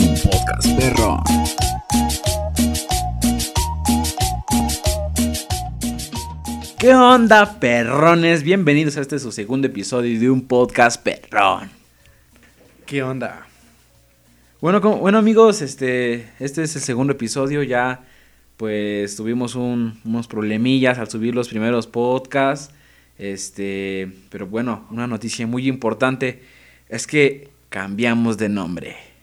[0.00, 1.22] un podcast perro.
[6.78, 8.42] ¿Qué onda, perrones?
[8.42, 11.70] Bienvenidos a este su segundo episodio de un podcast perrón.
[12.86, 13.46] ¿Qué onda?
[14.60, 17.62] Bueno, bueno amigos, este, este es el segundo episodio.
[17.62, 18.04] Ya,
[18.56, 22.74] pues, tuvimos unos problemillas al subir los primeros podcasts.
[23.16, 26.42] Este, pero bueno, una noticia muy importante
[26.88, 29.13] es que cambiamos de nombre.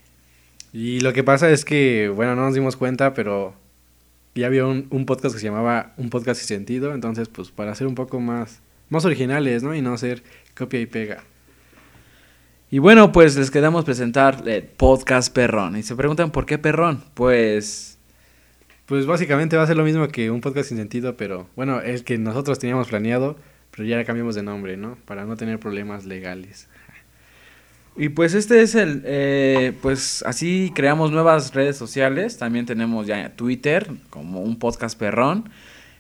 [0.74, 3.56] Y lo que pasa es que, bueno, no nos dimos cuenta, pero
[4.36, 7.88] ya había un, podcast que se llamaba Un Podcast y Sentido, entonces pues para ser
[7.88, 9.76] un poco más, más originales, ¿no?
[9.76, 10.24] Y no ser
[10.56, 11.24] copia y pega.
[12.70, 15.76] Y bueno, pues les queremos presentar el podcast Perrón.
[15.76, 17.04] Y se preguntan por qué Perrón.
[17.14, 17.98] Pues...
[18.86, 22.04] Pues básicamente va a ser lo mismo que un podcast sin sentido, pero bueno, el
[22.04, 23.38] que nosotros teníamos planeado,
[23.72, 24.98] pero ya cambiamos de nombre, ¿no?
[25.06, 26.68] Para no tener problemas legales.
[27.98, 32.38] Y pues este es el, eh, pues así creamos nuevas redes sociales.
[32.38, 35.50] También tenemos ya Twitter como un podcast perrón,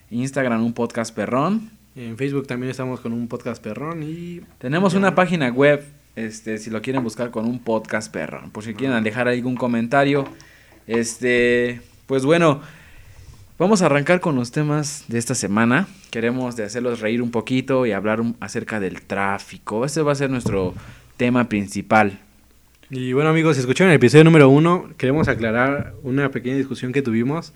[0.09, 1.69] Instagram un podcast perrón.
[1.95, 4.39] En Facebook también estamos con un podcast perrón y...
[4.59, 5.83] Tenemos una página web,
[6.15, 8.51] este, si lo quieren buscar con un podcast perrón.
[8.51, 10.23] Por si quieren dejar algún comentario.
[10.87, 12.61] Este, pues bueno,
[13.59, 15.87] vamos a arrancar con los temas de esta semana.
[16.11, 19.83] Queremos de hacerlos reír un poquito y hablar acerca del tráfico.
[19.83, 20.73] Este va a ser nuestro
[21.21, 22.17] tema principal.
[22.89, 27.03] Y bueno amigos, si escucharon el episodio número uno, queremos aclarar una pequeña discusión que
[27.03, 27.53] tuvimos,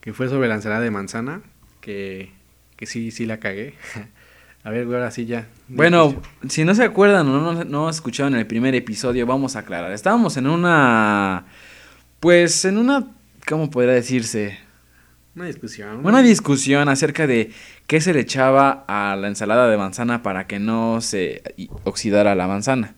[0.00, 1.42] que fue sobre la ensalada de manzana,
[1.80, 2.30] que,
[2.76, 3.74] que sí, sí la cagué.
[4.62, 5.48] A ver, ahora sí ya.
[5.66, 9.60] Bueno, si no se acuerdan o no, no, no escucharon el primer episodio, vamos a
[9.60, 9.90] aclarar.
[9.90, 11.46] Estábamos en una...
[12.20, 13.08] Pues en una...
[13.48, 14.56] ¿Cómo podría decirse?
[15.34, 16.06] Una discusión.
[16.06, 17.50] Una discusión acerca de
[17.88, 21.42] qué se le echaba a la ensalada de manzana para que no se
[21.82, 22.94] oxidara la manzana.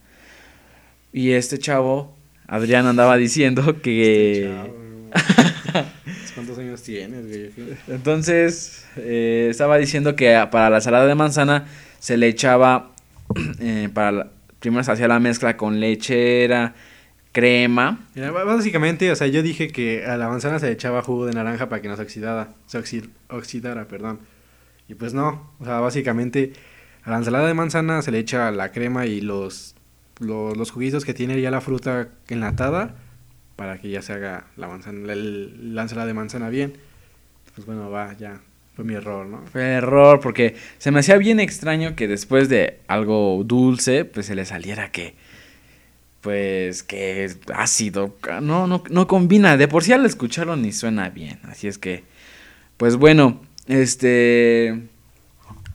[1.12, 4.44] Y este chavo, Adrián, andaba diciendo que...
[4.44, 4.82] Este
[6.34, 7.50] ¿Cuántos años tienes, güey?
[7.88, 11.66] Entonces, eh, estaba diciendo que para la ensalada de manzana
[11.98, 12.92] se le echaba,
[13.60, 16.74] eh, para primero se hacía la mezcla con lechera,
[17.32, 18.06] crema.
[18.46, 21.68] básicamente, o sea, yo dije que a la manzana se le echaba jugo de naranja
[21.68, 22.78] para que no se oxidara, se
[23.28, 24.20] oxidara, perdón.
[24.88, 26.52] Y pues no, o sea, básicamente
[27.02, 29.74] a la ensalada de manzana se le echa la crema y los
[30.20, 32.94] los, juguitos que tiene ya la fruta enlatada
[33.56, 36.74] para que ya se haga la manzana, la, ensalada de manzana bien.
[37.54, 38.40] Pues bueno, va, ya.
[38.74, 39.42] Fue mi error, ¿no?
[39.52, 44.34] Fue error, porque se me hacía bien extraño que después de algo dulce, pues se
[44.34, 45.14] le saliera que,
[46.22, 48.16] pues, que ácido.
[48.40, 49.58] No, no, no combina.
[49.58, 51.38] De por sí al escucharlo ni suena bien.
[51.42, 52.04] Así es que,
[52.78, 54.88] pues bueno, este,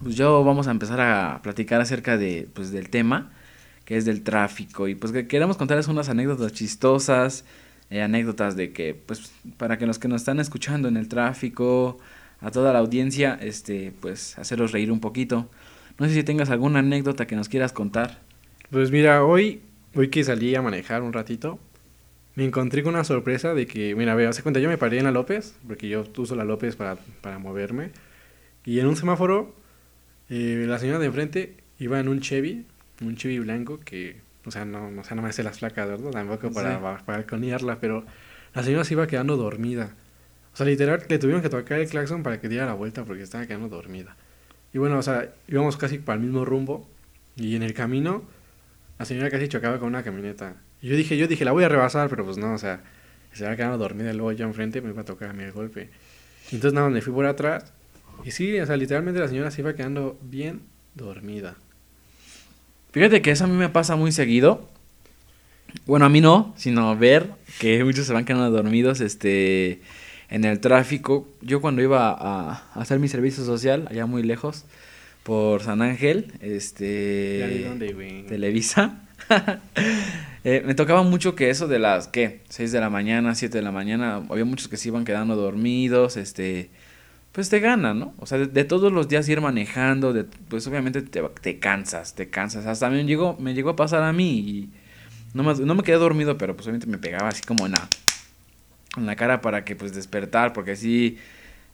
[0.01, 3.31] pues yo vamos a empezar a platicar acerca de, pues, del tema
[3.87, 4.89] que es del tráfico.
[4.89, 7.45] Y pues que queremos contarles unas anécdotas chistosas,
[7.89, 11.97] eh, anécdotas de que, pues, para que los que nos están escuchando en el tráfico,
[12.41, 15.49] a toda la audiencia, este, pues, hacerlos reír un poquito.
[15.97, 18.19] No sé si tengas alguna anécdota que nos quieras contar.
[18.71, 19.61] Pues mira, hoy,
[19.95, 21.57] hoy que salí a manejar un ratito,
[22.35, 25.05] me encontré con una sorpresa de que, mira, ve, hace cuenta, yo me paré en
[25.05, 27.91] la López, porque yo uso la López para, para moverme,
[28.65, 29.55] y en un semáforo,
[30.29, 32.65] eh, la señora de enfrente iba en un Chevy,
[33.01, 36.11] un chibi blanco que, o sea, no, o sea, no me hace las placas, ¿verdad?
[36.11, 38.05] Tampoco para, para balconearla, pero
[38.53, 39.95] la señora se iba quedando dormida.
[40.53, 43.23] O sea, literal, le tuvieron que tocar el claxon para que diera la vuelta porque
[43.23, 44.15] estaba quedando dormida.
[44.73, 46.89] Y bueno, o sea, íbamos casi para el mismo rumbo
[47.35, 48.23] y en el camino
[48.97, 50.55] la señora casi chocaba con una camioneta.
[50.81, 52.81] Y yo dije, yo dije, la voy a rebasar, pero pues no, o sea,
[53.31, 55.51] se iba quedando dormida y luego ya enfrente me iba a tocar a mí el
[55.51, 55.89] golpe.
[56.51, 57.73] entonces nada, me fui por atrás
[58.23, 60.61] y sí, o sea, literalmente la señora se iba quedando bien
[60.95, 61.55] dormida.
[62.97, 64.67] Fíjate que eso a mí me pasa muy seguido.
[65.85, 69.81] Bueno, a mí no, sino ver que muchos se van quedando dormidos este,
[70.31, 71.27] en el tráfico.
[71.41, 74.65] Yo cuando iba a, hacer mi servicio social, allá muy lejos,
[75.21, 79.07] por San Ángel, este, dónde, Televisa,
[80.43, 82.41] eh, me tocaba mucho que eso de las, ¿qué?
[82.49, 86.17] 6 de la mañana, 7 de la mañana, había muchos que se iban quedando dormidos,
[86.17, 86.71] este,
[87.37, 88.15] pues te gana, ¿no?
[88.17, 92.31] O sea, de, todos los días ir manejando, de, pues obviamente te, te, cansas, te
[92.31, 92.65] cansas.
[92.65, 94.69] Hasta me llegó, me llegó a pasar a mí y
[95.35, 97.87] no me, no me quedé dormido, pero pues obviamente me pegaba así como en la,
[98.97, 101.19] en la cara para que pues despertar, porque sí,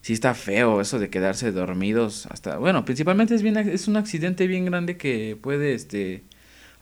[0.02, 4.46] sí está feo eso de quedarse dormidos hasta, bueno, principalmente es bien, es un accidente
[4.46, 6.24] bien grande que puede, este,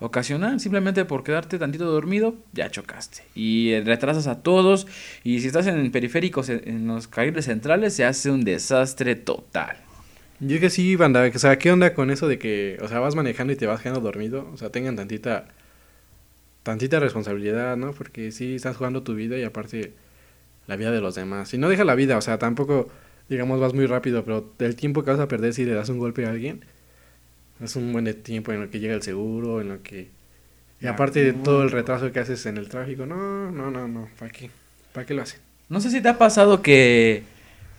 [0.02, 3.22] ocasional, simplemente por quedarte tantito dormido, ya chocaste.
[3.34, 4.87] Y retrasas a todos.
[5.25, 9.76] Y si estás en periféricos, en los carriles centrales, se hace un desastre total.
[10.40, 13.14] Yo que sí, banda, o sea, ¿qué onda con eso de que, o sea, vas
[13.14, 14.50] manejando y te vas quedando dormido?
[14.52, 15.46] O sea, tengan tantita,
[16.64, 17.93] tantita responsabilidad, ¿no?
[17.93, 19.93] Porque sí estás jugando tu vida y aparte
[20.66, 21.54] la vida de los demás.
[21.54, 22.88] Y no deja la vida, o sea, tampoco,
[23.28, 25.99] digamos, vas muy rápido, pero el tiempo que vas a perder si le das un
[25.99, 26.64] golpe a alguien,
[27.60, 30.08] es un buen tiempo en el que llega el seguro, en lo que...
[30.81, 34.08] Y aparte de todo el retraso que haces en el tráfico, no, no, no, no,
[34.19, 34.50] ¿para qué?
[34.93, 35.40] ¿Para qué lo hacen?
[35.69, 37.22] No sé si te ha pasado que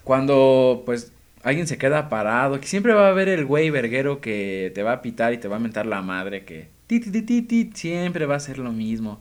[0.06, 1.12] cuando, pues,
[1.44, 4.94] alguien se queda parado, que siempre va a haber el güey verguero que te va
[4.94, 8.26] a pitar y te va a mentar la madre, que ti, ti, ti, ti, siempre
[8.26, 9.20] va a ser lo mismo.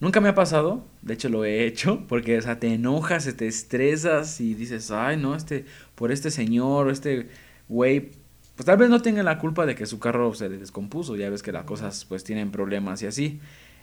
[0.00, 3.48] Nunca me ha pasado, de hecho lo he hecho, porque, o sea, te enojas, te
[3.48, 5.64] estresas y dices, ay, no, este,
[5.96, 7.26] por este señor o este
[7.68, 8.10] güey,
[8.58, 11.30] pues tal vez no tenga la culpa de que su carro se le descompuso, ya
[11.30, 13.38] ves que las cosas pues tienen problemas y así.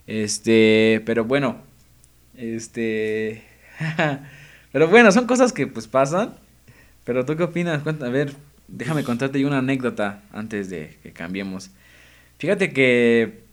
[0.05, 1.59] Este, pero bueno,
[2.35, 3.45] este,
[4.73, 6.33] pero bueno, son cosas que pues pasan,
[7.05, 8.33] pero tú qué opinas, Cuenta, a ver,
[8.67, 11.71] déjame contarte una anécdota antes de que cambiemos.
[12.37, 13.43] Fíjate que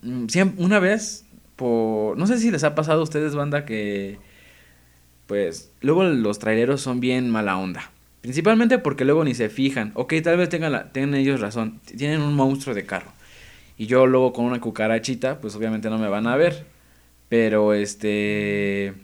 [0.00, 0.24] mm,
[0.56, 2.16] una vez por...
[2.16, 4.16] No sé si les ha pasado a ustedes, banda, que...
[5.26, 7.90] Pues luego los traileros son bien mala onda.
[8.24, 9.92] Principalmente porque luego ni se fijan.
[9.92, 11.80] Ok, tal vez tengan, la, tengan ellos razón.
[11.84, 13.12] Tienen un monstruo de carro.
[13.76, 16.64] Y yo luego con una cucarachita, pues obviamente no me van a ver.
[17.28, 18.94] Pero este...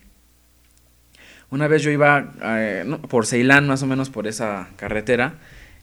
[1.51, 5.35] Una vez yo iba eh, por Ceilán, más o menos por esa carretera.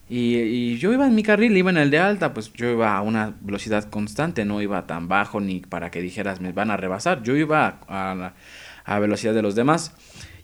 [0.09, 3.03] Y, yo iba en mi carril, iba en el de alta, pues yo iba a
[3.03, 7.21] una velocidad constante, no iba tan bajo ni para que dijeras me van a rebasar,
[7.21, 9.93] yo iba a velocidad de los demás.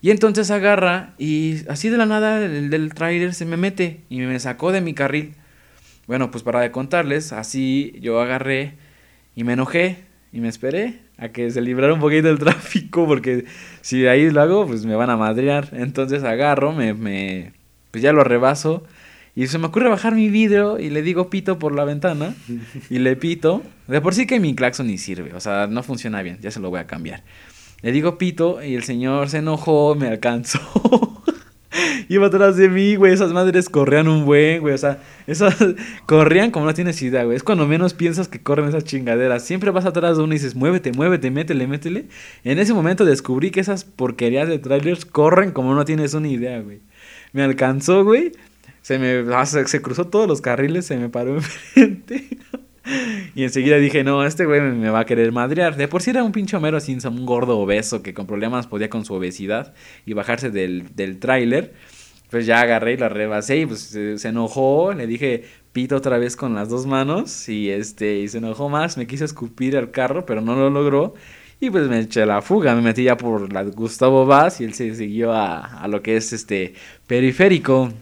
[0.03, 4.19] Y entonces agarra y así de la nada el del trailer se me mete y
[4.19, 5.33] me sacó de mi carril.
[6.07, 8.73] Bueno, pues para de contarles, así yo agarré
[9.33, 9.99] y me enojé
[10.33, 13.45] y me esperé a que se librara un poquito el tráfico porque
[13.79, 15.69] si ahí lo hago pues me van a madrear.
[15.71, 17.53] Entonces agarro, me, me
[17.91, 18.83] pues ya lo rebaso
[19.37, 22.35] y se me ocurre bajar mi vidrio y le digo pito por la ventana.
[22.89, 23.63] Y le pito.
[23.87, 25.33] De por sí que mi claxon ni sirve.
[25.33, 26.39] O sea, no funciona bien.
[26.41, 27.23] Ya se lo voy a cambiar.
[27.83, 30.59] Le digo pito y el señor se enojó, me alcanzó.
[32.09, 33.13] Iba atrás de mí, güey.
[33.13, 34.73] Esas madres corrían un buen, güey.
[34.73, 35.55] O sea, esas
[36.07, 37.37] corrían como no tienes idea, güey.
[37.37, 39.43] Es cuando menos piensas que corren esas chingaderas.
[39.43, 42.05] Siempre vas atrás de uno y dices, muévete, muévete, métele, métele.
[42.43, 46.59] En ese momento descubrí que esas porquerías de trailers corren como no tienes una idea,
[46.61, 46.79] güey.
[47.33, 48.31] Me alcanzó, güey
[48.83, 52.37] se me ah, se, cruzó todos los carriles, se me paró enfrente.
[53.35, 55.75] y enseguida dije, no, este güey me, va a querer madrear.
[55.75, 58.89] De por sí era un pinche Homero Simpson, un gordo obeso que con problemas podía
[58.89, 59.73] con su obesidad
[60.05, 61.73] y bajarse del, del tráiler.
[62.29, 64.93] Pues ya agarré y la rebasé y pues se, enojó.
[64.93, 68.97] Le dije, pito otra vez con las dos manos y este y se enojó más.
[68.97, 71.13] Me quiso escupir al carro, pero no lo logró.
[71.59, 74.73] Y pues me eché la fuga, me metí ya por la Gustavo Vaz y él
[74.73, 76.73] se siguió a, a lo que es este
[77.07, 77.93] periférico.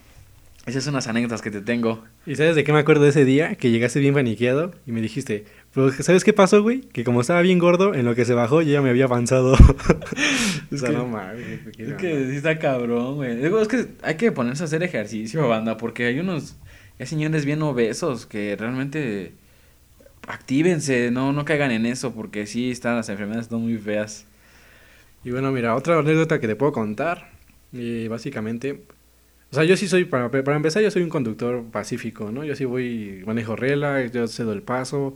[0.65, 2.03] Esas son unas anécdotas que te tengo.
[2.27, 3.55] ¿Y sabes de qué me acuerdo de ese día?
[3.55, 6.81] Que llegaste bien paniqueado y me dijiste, pero ¿sabes qué pasó, güey?
[6.81, 9.55] Que como estaba bien gordo, en lo que se bajó yo ya me había avanzado.
[10.71, 11.61] es que, no mames.
[11.79, 13.43] Es que sí está cabrón, güey.
[13.43, 16.57] Es que hay que ponerse a hacer ejercicio, banda, porque hay unos
[16.99, 19.33] ya señores bien obesos que realmente
[20.27, 24.27] actívense, no, no caigan en eso, porque sí están las enfermedades son muy feas.
[25.23, 27.31] Y bueno, mira, otra anécdota que te puedo contar,
[27.71, 28.83] y básicamente
[29.51, 32.43] o sea, yo sí soy, para, para empezar, yo soy un conductor pacífico, ¿no?
[32.43, 35.15] Yo sí voy, manejo regla, yo cedo el paso,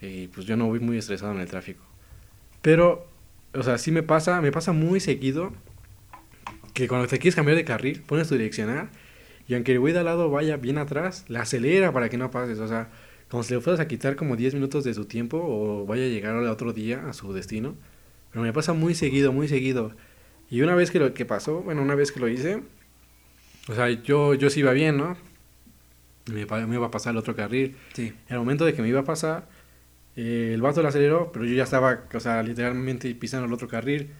[0.00, 1.84] y pues yo no voy muy estresado en el tráfico.
[2.62, 3.06] Pero,
[3.54, 5.52] o sea, sí me pasa, me pasa muy seguido
[6.74, 8.90] que cuando te quieres cambiar de carril, pones tu direccional
[9.48, 12.30] y aunque el güey de al lado vaya bien atrás, la acelera para que no
[12.30, 12.58] pases.
[12.58, 12.90] O sea,
[13.28, 16.08] como si le fueras a quitar como 10 minutos de su tiempo o vaya a
[16.08, 17.76] llegar al otro día a su destino.
[18.32, 19.92] Pero me pasa muy seguido, muy seguido.
[20.50, 22.62] Y una vez que lo que pasó, bueno, una vez que lo hice,
[23.68, 25.16] o sea, yo, yo sí iba bien, ¿no?
[26.26, 27.76] Me, me iba a pasar el otro carril.
[27.94, 28.08] Sí.
[28.28, 29.48] En el momento de que me iba a pasar,
[30.16, 33.68] eh, el vato lo aceleró, pero yo ya estaba, o sea, literalmente pisando el otro
[33.68, 34.10] carril.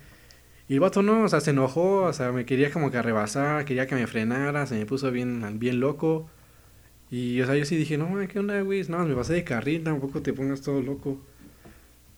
[0.68, 3.64] Y el vato no, o sea, se enojó, o sea, me quería como que rebasar,
[3.64, 6.28] quería que me frenara, se me puso bien, bien loco.
[7.10, 8.82] Y, o sea, yo sí dije, no, ¿qué onda, güey?
[8.88, 11.20] No, me pasé de carril, tampoco te pongas todo loco.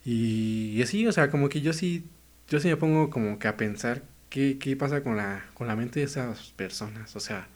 [0.04, 2.04] Y, y así, o sea, como que yo sí,
[2.48, 5.76] yo sí me pongo como que a pensar ¿Qué, ¿Qué pasa con la, con la
[5.76, 7.16] mente de esas personas?
[7.16, 7.48] O sea,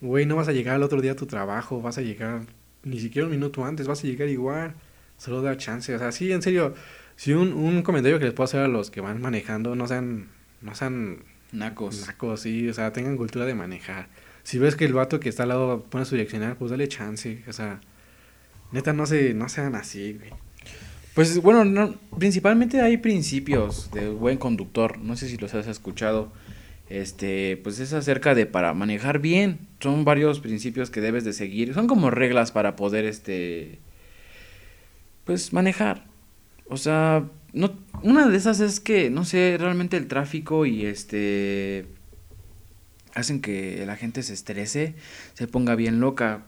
[0.00, 2.42] güey, no vas a llegar al otro día a tu trabajo, vas a llegar
[2.82, 4.74] ni siquiera un minuto antes, vas a llegar igual,
[5.18, 5.94] solo da chance.
[5.94, 6.74] O sea, sí, en serio,
[7.16, 10.28] si un, un comentario que les puedo hacer a los que van manejando, no sean,
[10.62, 12.06] no sean nacos.
[12.06, 14.08] Nacos, sí, o sea, tengan cultura de manejar.
[14.44, 17.42] Si ves que el vato que está al lado pone su direccional, pues dale chance,
[17.48, 17.80] o sea,
[18.72, 20.30] neta, no, se, no sean así, güey.
[21.16, 26.30] Pues bueno, no, principalmente hay principios de buen conductor, no sé si los has escuchado.
[26.90, 29.60] Este, pues es acerca de para manejar bien.
[29.80, 31.72] Son varios principios que debes de seguir.
[31.72, 33.78] Son como reglas para poder este
[35.24, 36.04] pues manejar.
[36.68, 41.86] O sea, no, una de esas es que, no sé, realmente el tráfico y este
[43.14, 44.96] hacen que la gente se estrese,
[45.32, 46.44] se ponga bien loca.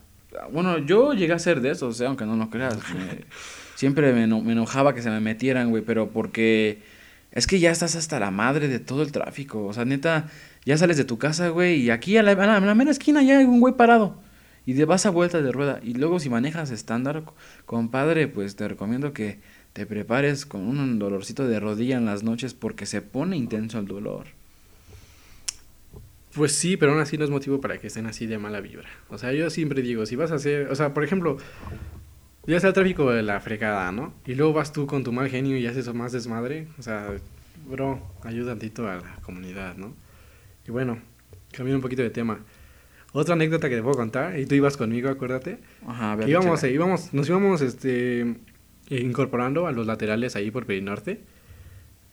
[0.53, 2.77] Bueno, yo llegué a ser de eso, o sea, aunque no lo creas.
[3.79, 6.83] siempre me, me, enojaba que se me metieran, güey, pero porque
[7.31, 9.65] es que ya estás hasta la madre de todo el tráfico.
[9.67, 10.29] O sea, neta,
[10.65, 13.39] ya sales de tu casa, güey, y aquí a la, a la, mera esquina ya
[13.39, 14.21] hay un güey parado.
[14.67, 15.79] Y te vas a vuelta de rueda.
[15.85, 17.23] Y luego si manejas estándar,
[17.67, 19.39] compadre, pues te recomiendo que
[19.75, 23.87] te prepares con un dolorcito de rodilla en las noches porque se pone intenso el
[23.87, 24.27] dolor.
[26.35, 28.89] Pues sí, pero aún así no es motivo para que estén así de mala vibra.
[29.09, 31.39] O sea, yo siempre digo, si vas a hacer, o sea, por ejemplo,
[32.53, 34.15] ya sea el tráfico de la fregada, ¿no?
[34.27, 36.69] Y luego vas tú con tu mal genio y haces más desmadre.
[36.79, 37.09] O sea,
[37.67, 39.95] bro, ayuda tantito a la comunidad, ¿no?
[40.67, 40.99] Y bueno,
[41.53, 42.41] cambiando un poquito de tema.
[43.13, 45.59] Otra anécdota que te puedo contar, y tú ibas conmigo, acuérdate.
[45.87, 48.37] Ajá, a ver, íbamos, íbamos, nos íbamos, este, eh,
[48.91, 51.21] incorporando a los laterales ahí por Perinorte.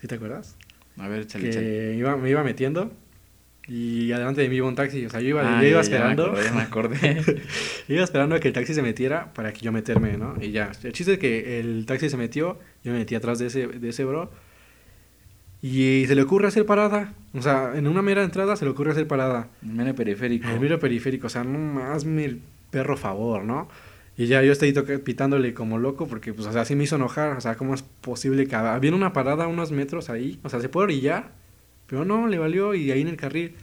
[0.01, 0.57] ¿Sí te acuerdas?
[0.97, 2.91] A ver, chale, que Iba, me iba metiendo
[3.67, 5.05] y adelante de mí iba un taxi.
[5.05, 6.35] O sea, yo iba, yo iba esperando.
[6.41, 7.21] Ya me acordé.
[7.87, 10.35] iba esperando a que el taxi se metiera para que yo meterme, ¿no?
[10.39, 10.71] Y ya.
[10.83, 13.89] El chiste es que el taxi se metió, yo me metí atrás de ese, de
[13.89, 14.31] ese bro.
[15.61, 17.13] Y se le ocurre hacer parada.
[17.33, 19.47] O sea, en una mera entrada se le ocurre hacer parada.
[19.63, 20.47] En mero periférico.
[20.47, 21.25] En mero periférico.
[21.25, 23.67] O sea, no hazme el perro favor, ¿no?
[24.15, 27.35] Y ya yo estoy pitándole como loco porque, pues, o sea, así me hizo enojar.
[27.35, 30.39] O sea, ¿cómo es posible que había una parada a unos metros ahí?
[30.43, 31.31] O sea, se puede orillar,
[31.87, 33.55] pero no, le valió y ahí en el carril.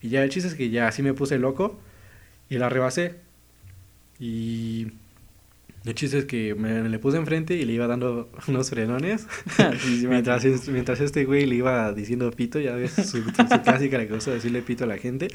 [0.00, 1.78] Y ya el chiste es que ya así me puse loco
[2.48, 3.16] y la rebasé.
[4.20, 4.88] Y
[5.84, 9.26] el chiste es que me, le puse enfrente y le iba dando unos frenones.
[10.08, 13.22] mientras, mientras este güey le iba diciendo pito, ya ves, su,
[13.64, 15.28] clásica le gusta decirle pito a la gente.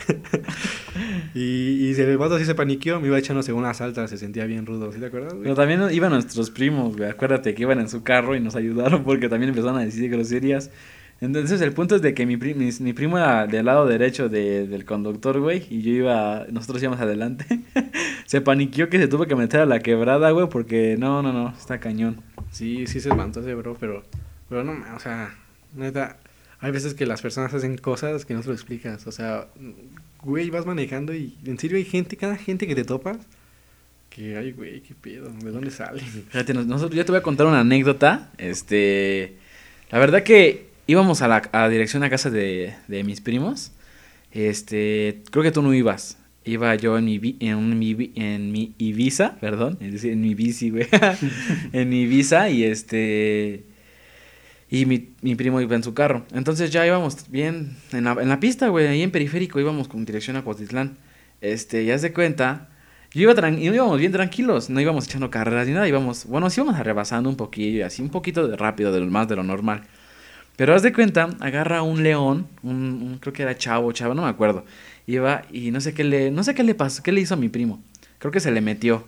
[1.34, 4.66] y, y el vato así se paniqueó, me iba echándose unas altas, se sentía bien
[4.66, 5.34] rudo, ¿sí te acuerdas?
[5.42, 7.10] Pero también iban nuestros primos, güey.
[7.10, 10.72] Acuérdate que iban en su carro y nos ayudaron porque también empezaron a decir groserías.
[11.22, 15.40] Entonces el punto es de que mi, mi, primo era del lado derecho del conductor,
[15.40, 17.62] güey, y yo iba, nosotros íbamos adelante.
[18.26, 21.54] se paniqueó que se tuvo que meter a la quebrada, güey, porque no, no, no,
[21.58, 22.22] está cañón.
[22.52, 24.04] Sí, sí se espantó ese bro, pero,
[24.50, 25.34] pero no, o sea,
[25.76, 26.18] neta,
[26.60, 29.48] hay veces que las personas hacen cosas que no te lo explicas, o sea,
[30.22, 33.18] güey, vas manejando y en serio hay gente, cada gente que te topas,
[34.10, 36.02] que, ay, güey, qué pedo, ¿de dónde sale?
[36.02, 39.38] Fíjate, nosotros, yo te voy a contar una anécdota, este,
[39.90, 43.72] la verdad que íbamos a la dirección a casa de, de, mis primos.
[44.32, 46.18] Este, creo que tú no ibas.
[46.46, 50.88] Iba yo en mi, en mi, en mi Ibiza, perdón, en mi bici, güey.
[51.74, 53.66] en mi Ibiza y este...
[54.70, 56.26] Y mi, mi, primo iba en su carro.
[56.34, 60.04] Entonces ya íbamos bien en la, en la pista, güey, ahí en periférico íbamos con
[60.04, 60.98] dirección a Cuautitlán.
[61.42, 62.70] Este, ya se cuenta,
[63.14, 66.80] yo iba íbamos bien tranquilos, no íbamos echando carreras ni nada, íbamos, bueno, sí íbamos
[66.80, 69.84] rebasando un poquillo, así un poquito de rápido, de lo más de lo normal.
[70.56, 74.30] Pero haz de cuenta, agarra un león, un, creo que era chavo, chavo, no me
[74.30, 74.66] acuerdo.
[75.08, 77.38] Iba y no sé qué le, no sé qué le pasó, qué le hizo a
[77.38, 77.82] mi primo.
[78.20, 79.04] Creo que se le metió.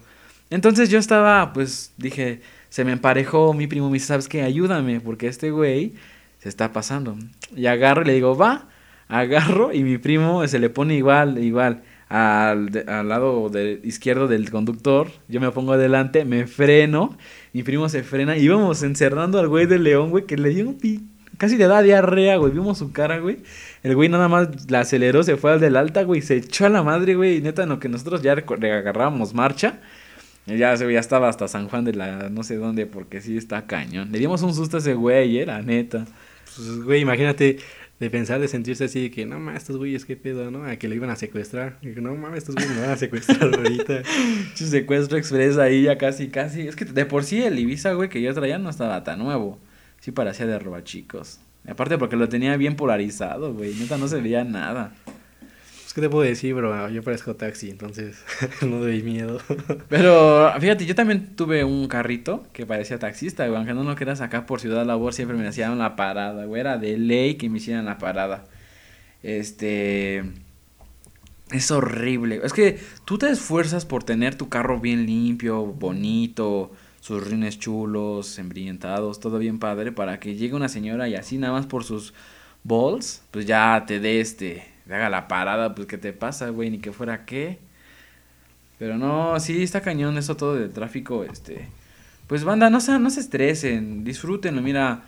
[0.49, 4.41] Entonces yo estaba, pues dije, se me emparejó mi primo, me dice, ¿sabes qué?
[4.41, 5.93] Ayúdame, porque este güey
[6.39, 7.15] se está pasando.
[7.55, 8.67] Y agarro y le digo, va,
[9.07, 11.83] agarro y mi primo se le pone igual, igual.
[12.07, 13.51] Al, al, lado
[13.83, 17.17] izquierdo del conductor, yo me pongo adelante, me freno,
[17.51, 20.69] mi primo se frena y íbamos encerrando al güey del león, güey, que le dio
[20.69, 20.77] un
[21.37, 22.51] Casi le da diarrea, güey.
[22.51, 23.39] Vimos su cara, güey.
[23.83, 26.21] El güey nada más la aceleró, se fue al del alta, güey.
[26.21, 27.37] Se echó a la madre, güey.
[27.37, 29.79] Y neta, en lo que nosotros ya le agarrábamos marcha.
[30.45, 34.11] Ya, ya estaba hasta San Juan de la no sé dónde, porque sí está cañón.
[34.11, 36.05] Le dimos un susto a ese güey, era neta.
[36.55, 37.57] Pues, güey, imagínate
[37.99, 40.65] de pensar, de sentirse así, de que no mames, estos güeyes, qué pedo, ¿no?
[40.65, 41.79] A que lo iban a secuestrar.
[41.81, 44.03] Y que no mames, estos güeyes me van a secuestrar ahorita.
[44.55, 46.67] secuestro express ahí ya casi, casi.
[46.67, 49.59] Es que de por sí el Ibiza, güey, que yo traía no estaba tan nuevo
[50.05, 51.39] sí parecía de roba chicos.
[51.67, 53.74] Aparte porque lo tenía bien polarizado, güey.
[53.74, 54.93] Neta no se veía nada.
[55.03, 56.88] Pues, ¿qué te puedo decir, bro?
[56.89, 58.24] Yo parezco taxi, entonces
[58.62, 59.39] no doy miedo.
[59.89, 63.57] Pero, fíjate, yo también tuve un carrito que parecía taxista, güey.
[63.57, 66.62] Aunque no lo quieras acá por Ciudad Labor, siempre me hacían la parada, güey.
[66.62, 68.45] Era de ley que me hicieran la parada.
[69.24, 70.24] Este...
[71.50, 72.41] Es horrible.
[72.43, 76.71] Es que tú te esfuerzas por tener tu carro bien limpio, bonito,
[77.05, 81.53] sus rines chulos, embrientados, todo bien padre, para que llegue una señora y así nada
[81.53, 82.15] más por sus
[82.63, 86.71] balls, pues ya te dé este, te haga la parada, pues qué te pasa, güey,
[86.71, 87.59] ni que fuera qué.
[88.79, 91.67] Pero no, sí está cañón eso todo de tráfico, este.
[92.25, 95.03] Pues banda, no se, no se estresen, disfrútenlo, mira,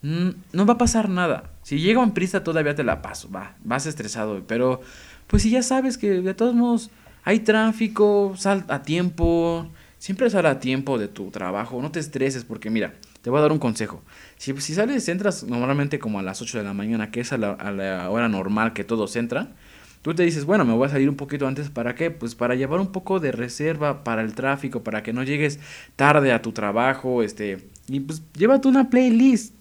[0.00, 1.50] no va a pasar nada.
[1.64, 4.80] Si llega en prisa todavía te la paso, va, vas estresado, pero
[5.26, 6.90] pues si ya sabes que de todos modos
[7.24, 9.68] hay tráfico, sal a tiempo,
[10.02, 13.42] Siempre sal a tiempo de tu trabajo, no te estreses porque mira, te voy a
[13.42, 14.02] dar un consejo.
[14.36, 17.38] Si, si sales, entras normalmente como a las 8 de la mañana, que es a
[17.38, 19.54] la, hora normal que todos entran,
[20.02, 22.10] tú te dices, bueno, me voy a salir un poquito antes, ¿para qué?
[22.10, 25.60] Pues para llevar un poco de reserva para el tráfico, para que no llegues
[25.94, 29.54] tarde a tu trabajo, este, y pues llévate una playlist,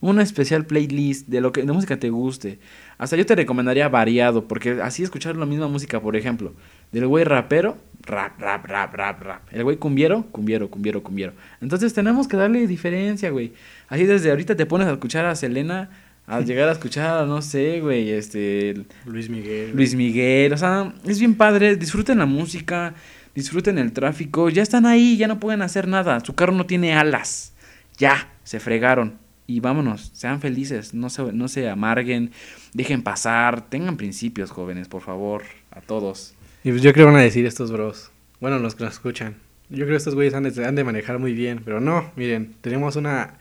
[0.00, 2.60] una especial playlist de lo que de música te guste.
[2.96, 6.54] Hasta yo te recomendaría variado, porque así escuchar la misma música, por ejemplo,
[6.92, 9.42] del güey rapero, rap, rap, rap, rap, rap.
[9.50, 11.32] El güey cumbiero, cumbiero, cumbiero, cumbiero.
[11.60, 13.52] Entonces tenemos que darle diferencia, güey.
[13.88, 15.90] Así desde ahorita te pones a escuchar a Selena,
[16.26, 18.84] a llegar a escuchar, no sé, güey, este...
[19.06, 19.72] Luis Miguel.
[19.74, 22.94] Luis Miguel, o sea, es bien padre, disfruten la música,
[23.34, 26.94] disfruten el tráfico, ya están ahí, ya no pueden hacer nada, su carro no tiene
[26.94, 27.52] alas,
[27.98, 29.20] ya, se fregaron.
[29.44, 32.30] Y vámonos, sean felices, no se, no se amarguen,
[32.72, 36.34] dejen pasar, tengan principios, jóvenes, por favor, a todos.
[36.64, 38.10] Y pues yo creo que van a decir estos bros.
[38.40, 39.36] Bueno, los que nos escuchan.
[39.68, 41.62] Yo creo que estos güeyes han de, han de manejar muy bien.
[41.64, 43.38] Pero no, miren, tenemos una,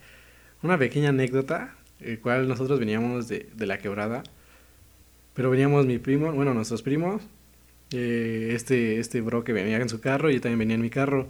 [0.63, 1.75] una pequeña anécdota.
[1.99, 4.23] El cual nosotros veníamos de, de la quebrada.
[5.33, 7.21] Pero veníamos mi primo, bueno, nuestros primos.
[7.93, 11.27] eh, este, este bro que venía en su carro yo también venía en mi carro.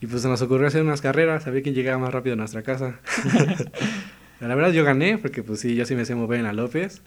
[0.00, 2.36] Y pues se nos ocurrió hacer unas carreras, a ver quién llegaba más rápido a
[2.36, 3.00] nuestra casa.
[4.40, 7.02] la verdad yo gané, porque pues sí, yo sí me sé mover en la López.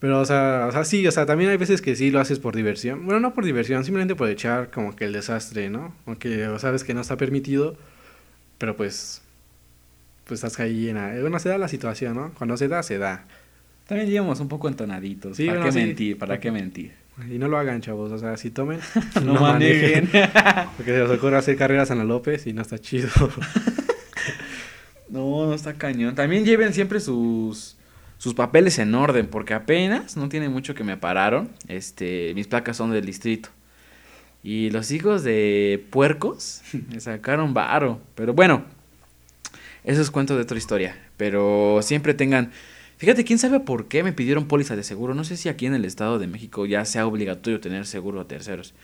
[0.00, 2.38] Pero, o sea, o sea, sí, o sea, también hay veces que sí lo haces
[2.38, 3.04] por diversión.
[3.04, 5.94] Bueno, no por diversión, simplemente por echar como que el desastre, ¿no?
[6.06, 7.76] Aunque o sabes que no está permitido,
[8.56, 9.20] pero pues,
[10.24, 11.20] pues estás ahí en la...
[11.20, 12.32] Bueno, se da la situación, ¿no?
[12.38, 13.26] Cuando se da, se da.
[13.86, 15.86] También llevamos un poco entonaditos, Sí, ¿para bueno, qué sí.
[15.86, 16.18] mentir?
[16.18, 16.92] ¿Para qué mentir?
[17.28, 18.80] Y no lo hagan, chavos, o sea, si tomen,
[19.24, 20.06] No manejen.
[20.76, 23.10] Porque se les ocurre hacer carreras en la López y no está chido.
[25.08, 26.14] No, no está cañón.
[26.14, 27.76] También lleven siempre sus,
[28.20, 32.76] sus papeles en orden, porque apenas, no tiene mucho que me pararon, este, mis placas
[32.76, 33.48] son del distrito.
[34.42, 36.60] Y los hijos de puercos
[36.90, 37.98] me sacaron varo.
[38.14, 38.64] Pero bueno,
[39.84, 41.00] eso es cuento de otra historia.
[41.16, 42.52] Pero siempre tengan...
[42.98, 45.14] Fíjate, quién sabe por qué me pidieron póliza de seguro.
[45.14, 48.28] No sé si aquí en el Estado de México ya sea obligatorio tener seguro a
[48.28, 48.74] terceros.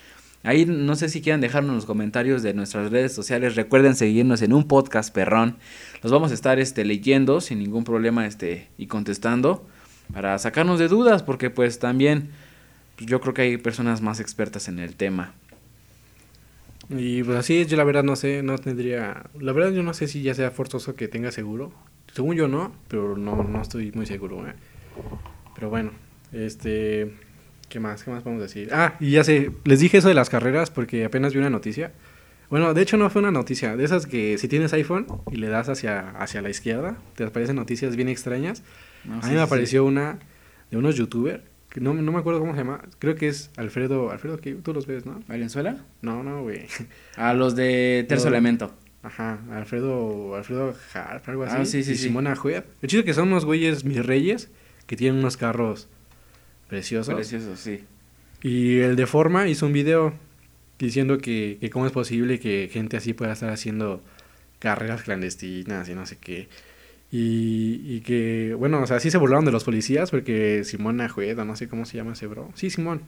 [0.46, 3.56] Ahí no sé si quieran dejarnos los comentarios de nuestras redes sociales.
[3.56, 5.56] Recuerden seguirnos en un podcast perrón.
[6.04, 9.66] Los vamos a estar este, leyendo sin ningún problema este, y contestando
[10.12, 12.28] para sacarnos de dudas porque pues también
[12.94, 15.34] pues, yo creo que hay personas más expertas en el tema.
[16.90, 19.24] Y pues así yo la verdad no sé, no tendría...
[19.40, 21.72] La verdad yo no sé si ya sea forzoso que tenga seguro.
[22.14, 24.46] Según yo no, pero no, no estoy muy seguro.
[24.46, 24.54] ¿eh?
[25.56, 25.90] Pero bueno,
[26.30, 27.25] este...
[27.68, 28.04] ¿Qué más?
[28.04, 28.68] ¿Qué más podemos decir?
[28.72, 31.92] Ah, y ya sé, les dije eso de las carreras porque apenas vi una noticia.
[32.48, 35.48] Bueno, de hecho no fue una noticia, de esas que si tienes iPhone y le
[35.48, 38.62] das hacia, hacia la izquierda, te aparecen noticias bien extrañas.
[39.04, 40.20] No, A Ah, Sí, mí me sí, apareció una
[40.70, 44.10] de unos youtubers, que no, no me acuerdo cómo se llama, creo que es Alfredo,
[44.12, 45.22] Alfredo, que tú los ves, ¿no?
[45.26, 45.78] ¿Valenzuela?
[46.02, 46.66] No, no, güey.
[47.16, 48.36] A los de Tercer No.
[48.36, 48.74] Elemento.
[49.02, 51.56] Ajá, Alfredo, Alfredo Harp, algo así.
[51.58, 52.04] Ah, sí, sí, y sí.
[52.04, 52.64] Simona Juez.
[52.82, 54.50] El chiste que son unos güeyes mis reyes
[54.86, 55.88] que tienen unos carros
[56.68, 57.14] preciosos.
[57.14, 57.84] Precioso, sí.
[58.42, 60.14] Y el de forma hizo un video
[60.78, 64.02] diciendo que, que cómo es posible que gente así pueda estar haciendo
[64.58, 66.48] carreras clandestinas y no sé qué.
[67.10, 71.44] Y, y que, bueno, o sea, sí se burlaron de los policías porque Simón Ajueda,
[71.44, 72.50] no sé cómo se llama ese bro.
[72.54, 73.02] Sí, Simón.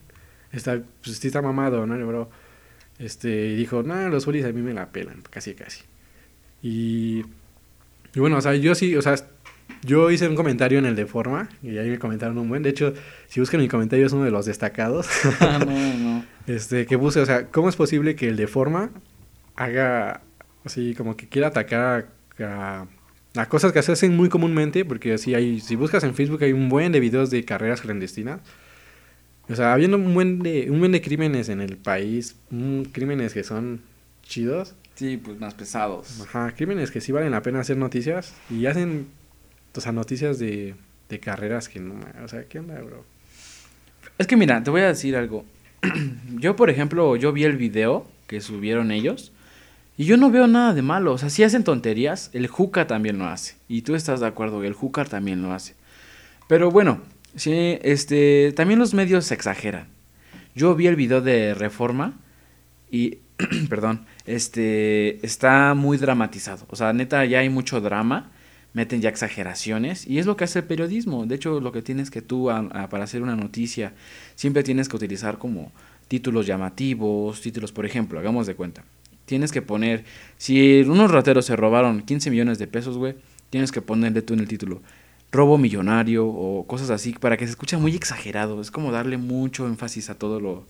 [0.53, 1.94] Está, pues sí está mamado, ¿no?
[1.94, 2.31] El bro.
[2.99, 5.83] Este, y dijo, no, los policías a mí me la pelan, casi, casi.
[6.62, 7.25] Y,
[8.14, 9.14] y bueno, o sea, yo sí, o sea,
[9.83, 12.62] yo hice un comentario en el de forma y ahí me comentaron un buen.
[12.62, 12.95] De hecho,
[13.29, 15.09] si buscan mi comentario es uno de los destacados.
[15.41, 16.25] Ah, no, no.
[16.49, 18.91] Este, que puse, o sea, ¿cómo es posible que el de forma
[19.55, 20.23] haga
[20.64, 22.07] así como que quiera atacar
[22.38, 22.87] a, a-
[23.37, 24.85] a cosas que se hacen muy comúnmente?
[24.87, 28.41] Porque así hay, si buscas en Facebook hay un buen de videos de carreras clandestinas.
[29.51, 33.33] O sea, habiendo un buen de, un buen de crímenes en el país, mm, crímenes
[33.35, 33.81] que son
[34.23, 36.21] chidos, Sí, pues más pesados.
[36.23, 39.07] ajá, crímenes que sí valen la pena hacer noticias y hacen,
[39.74, 40.74] o sea, noticias de,
[41.09, 43.04] de carreras que no, o sea, ¿qué onda, bro?
[44.18, 45.44] Es que mira, te voy a decir algo.
[46.38, 49.33] yo, por ejemplo, yo vi el video que subieron ellos
[49.96, 51.12] y yo no veo nada de malo.
[51.12, 53.57] O sea, si hacen tonterías, el Juca también lo hace.
[53.68, 55.74] Y tú estás de acuerdo, el Juca también lo hace.
[56.48, 57.00] Pero bueno,
[57.37, 59.88] sí, este, también los medios se exageran.
[60.54, 62.14] Yo vi el video de Reforma
[62.90, 63.18] y,
[63.68, 66.66] perdón, este, está muy dramatizado.
[66.70, 68.31] O sea, neta, ya hay mucho drama,
[68.79, 71.27] meten ya exageraciones y es lo que hace el periodismo.
[71.27, 72.49] De hecho, lo que tienes que tú,
[72.91, 73.93] para hacer una noticia,
[74.37, 75.73] siempre tienes que utilizar como
[76.07, 78.85] títulos llamativos, títulos, por ejemplo, hagamos de cuenta.
[79.27, 80.05] Tienes que poner,
[80.37, 83.17] si unos rateros se robaron 15 millones de pesos, güey,
[83.51, 84.81] tienes que ponerle tú en el título
[85.33, 88.61] robo millonario o cosas así para que se escuche muy exagerado.
[88.61, 90.67] Es como darle mucho énfasis a todo lo,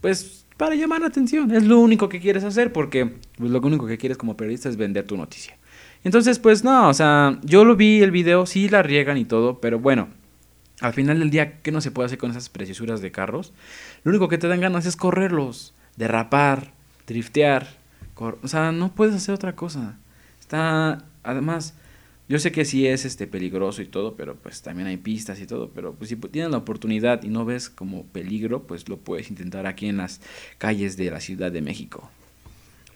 [0.00, 1.50] pues, para llamar la atención.
[1.50, 4.76] Es lo único que quieres hacer porque pues, lo único que quieres como periodista es
[4.76, 5.58] vender tu noticia.
[6.04, 9.60] Entonces, pues no, o sea, yo lo vi el video, sí la riegan y todo,
[9.60, 10.08] pero bueno,
[10.80, 13.52] al final del día, ¿qué no se puede hacer con esas preciosuras de carros?
[14.02, 16.72] Lo único que te dan ganas es correrlos, derrapar,
[17.06, 17.66] driftear.
[18.16, 19.98] o sea, no puedes hacer otra cosa.
[20.40, 21.74] Está, además,
[22.28, 25.46] yo sé que sí es este peligroso y todo, pero pues también hay pistas y
[25.46, 29.30] todo, pero pues si tienes la oportunidad y no ves como peligro, pues lo puedes
[29.30, 30.20] intentar aquí en las
[30.58, 32.10] calles de la Ciudad de México.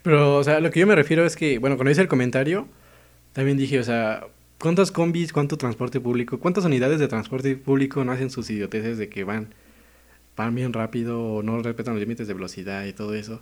[0.03, 2.69] Pero, o sea, lo que yo me refiero es que, bueno, cuando hice el comentario,
[3.33, 4.29] también dije, o sea,
[4.61, 9.09] ¿Cuántas combis, cuánto transporte público, cuántas unidades de transporte público no hacen sus idioteces de
[9.09, 9.55] que van,
[10.37, 13.41] van bien rápido o no respetan los límites de velocidad y todo eso?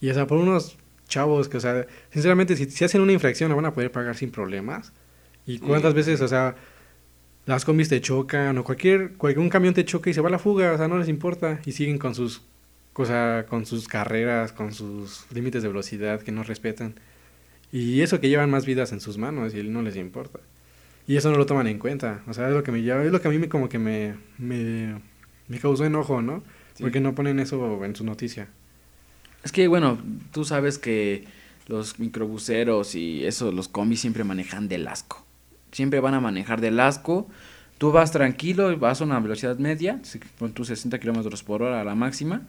[0.00, 3.50] Y o sea, por unos chavos que, o sea, sinceramente, si, si hacen una infracción,
[3.50, 4.92] la van a poder pagar sin problemas.
[5.44, 6.56] ¿Y cuántas veces, o sea,
[7.44, 10.38] las combis te chocan o cualquier, cualquier camión te choca y se va a la
[10.38, 12.42] fuga, o sea, no les importa y siguen con sus,
[12.94, 16.94] o sea, con sus carreras, con sus límites de velocidad que no respetan.
[17.72, 20.40] Y eso que llevan más vidas en sus manos y no les importa.
[21.06, 22.22] Y eso no lo toman en cuenta.
[22.26, 24.14] O sea, es lo que me es lo que a mí me, como que me,
[24.38, 25.00] me,
[25.48, 26.42] me causó enojo, ¿no?
[26.80, 28.48] Porque no ponen eso en su noticia.
[29.42, 29.98] Es que, bueno,
[30.32, 31.24] tú sabes que
[31.66, 35.24] los microbuseros y eso, los combis siempre manejan del asco.
[35.72, 37.28] Siempre van a manejar del asco.
[37.78, 40.00] Tú vas tranquilo, vas a una velocidad media,
[40.38, 42.42] con tus 60 kilómetros por hora a la máxima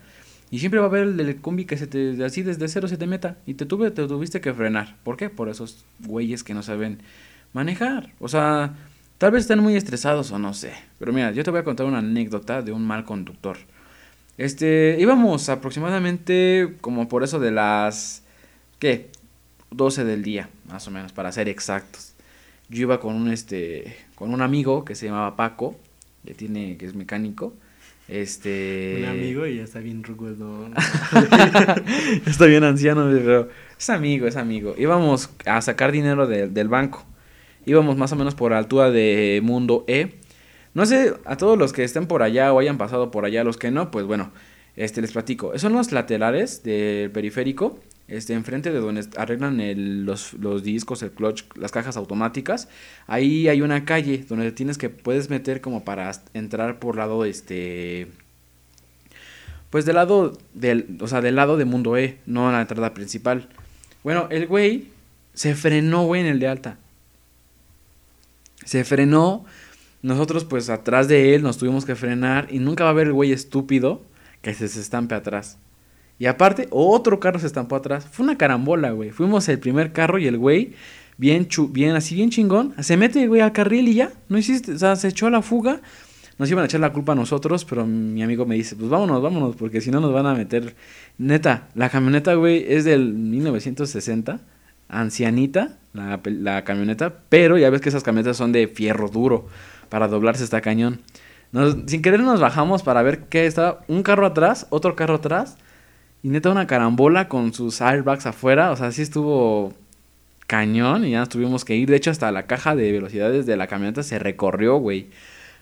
[0.51, 2.97] y siempre va a haber el del combi que se te, así desde cero se
[2.97, 3.37] te meta.
[3.45, 4.97] Y te, tuve, te tuviste que frenar.
[5.03, 5.29] ¿Por qué?
[5.29, 7.01] Por esos güeyes que no saben
[7.53, 8.13] manejar.
[8.19, 8.75] O sea,
[9.19, 10.73] tal vez están muy estresados o no sé.
[10.97, 13.57] Pero mira, yo te voy a contar una anécdota de un mal conductor.
[14.37, 18.23] Este, íbamos aproximadamente como por eso de las,
[18.79, 19.09] ¿qué?
[19.71, 22.13] 12 del día, más o menos, para ser exactos.
[22.69, 25.75] Yo iba con un, este, con un amigo que se llamaba Paco,
[26.25, 27.53] que tiene, que es mecánico.
[28.09, 28.95] Este.
[29.03, 30.69] Un amigo y ya está bien rugoso.
[32.25, 34.73] está bien anciano, pero es amigo, es amigo.
[34.77, 37.05] Íbamos a sacar dinero del banco.
[37.65, 40.15] Íbamos más o menos por altura de Mundo E.
[40.73, 43.57] No sé, a todos los que estén por allá o hayan pasado por allá, los
[43.57, 44.31] que no, pues bueno,
[44.75, 45.57] este les platico.
[45.59, 51.43] Son los laterales del periférico este, enfrente de donde arreglan los, los, discos, el clutch,
[51.55, 52.67] las cajas automáticas,
[53.07, 58.07] ahí hay una calle donde tienes que puedes meter como para entrar por lado este
[59.69, 62.93] pues del lado del, o sea, del lado de Mundo E, no en la entrada
[62.93, 63.49] principal.
[64.03, 64.87] Bueno, el güey
[65.33, 66.77] se frenó, güey, en el de alta.
[68.65, 69.45] Se frenó.
[70.01, 73.13] Nosotros pues atrás de él nos tuvimos que frenar y nunca va a haber el
[73.13, 74.01] güey estúpido
[74.41, 75.57] que se estampe atrás.
[76.19, 78.05] Y aparte, otro carro se estampó atrás.
[78.11, 79.11] Fue una carambola, güey.
[79.11, 80.73] Fuimos el primer carro y el güey,
[81.17, 84.11] bien, bien así, bien chingón, se mete, güey, al carril y ya.
[84.27, 85.79] No hiciste, o sea, se echó a la fuga.
[86.37, 89.21] Nos iban a echar la culpa a nosotros, pero mi amigo me dice, pues vámonos,
[89.21, 90.75] vámonos, porque si no nos van a meter.
[91.17, 94.41] Neta, la camioneta, güey, es del 1960,
[94.89, 99.47] ancianita, la, la camioneta, pero ya ves que esas camionetas son de fierro duro,
[99.89, 101.01] para doblarse esta cañón.
[101.87, 105.57] sin querer nos bajamos para ver qué estaba, un carro atrás, otro carro atrás
[106.21, 108.71] y neta una carambola con sus airbags afuera.
[108.71, 109.73] O sea, sí estuvo
[110.47, 111.89] cañón y ya nos tuvimos que ir.
[111.89, 115.07] De hecho, hasta la caja de velocidades de la camioneta se recorrió, güey.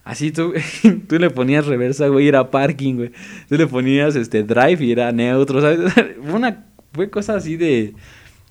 [0.03, 0.53] Así tú,
[1.07, 3.11] tú le ponías reversa, güey, era parking, güey.
[3.49, 5.93] Tú le ponías este drive y era neutro, ¿sabes?
[6.33, 7.93] Una fue cosa así de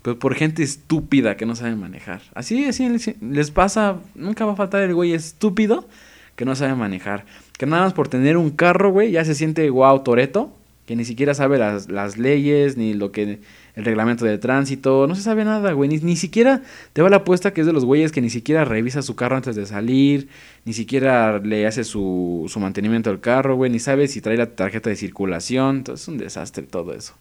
[0.03, 2.23] pues por gente estúpida que no sabe manejar.
[2.35, 2.89] Así, así
[3.21, 5.89] les pasa, nunca va a faltar el güey estúpido
[6.37, 7.25] que no sabe manejar.
[7.59, 10.53] Que nada más por tener un carro, güey, ya se siente guau, Toreto
[10.87, 13.41] que ni siquiera sabe las, las, leyes, ni lo que
[13.75, 17.17] el reglamento de tránsito, no se sabe nada, güey, ni, ni, siquiera te va la
[17.17, 20.29] apuesta que es de los güeyes que ni siquiera revisa su carro antes de salir,
[20.65, 24.55] ni siquiera le hace su, su mantenimiento al carro, güey, ni sabe si trae la
[24.55, 27.15] tarjeta de circulación, entonces es un desastre todo eso.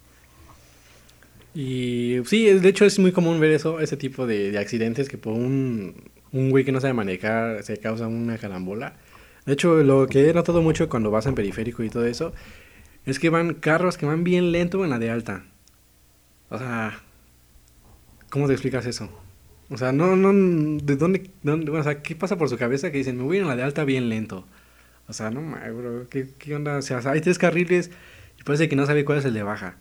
[1.56, 5.18] Y sí, de hecho es muy común ver eso, ese tipo de, de accidentes que
[5.18, 5.96] por un,
[6.32, 8.94] un güey que no sabe manejar se causa una carambola.
[9.46, 12.34] De hecho, lo que he notado mucho cuando vas en periférico y todo eso
[13.06, 15.46] es que van carros que van bien lento en la de alta.
[16.50, 17.00] O sea,
[18.30, 19.10] ¿cómo te explicas eso?
[19.70, 20.32] O sea, no, no,
[20.84, 23.48] ¿de dónde, dónde o sea, qué pasa por su cabeza que dicen, me voy en
[23.48, 24.46] la de alta bien lento?
[25.08, 26.78] O sea, no, bro, ¿qué, qué onda?
[26.78, 27.92] O sea, hay tres carriles
[28.40, 29.78] y parece que no sabe cuál es el de baja.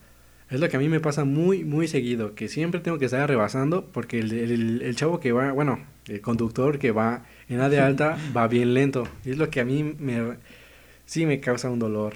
[0.51, 3.27] Es lo que a mí me pasa muy, muy seguido, que siempre tengo que estar
[3.29, 7.69] rebasando porque el, el, el chavo que va, bueno, el conductor que va en la
[7.69, 9.09] de alta va bien lento.
[9.25, 10.37] Y es lo que a mí me,
[11.07, 12.15] sí me causa un dolor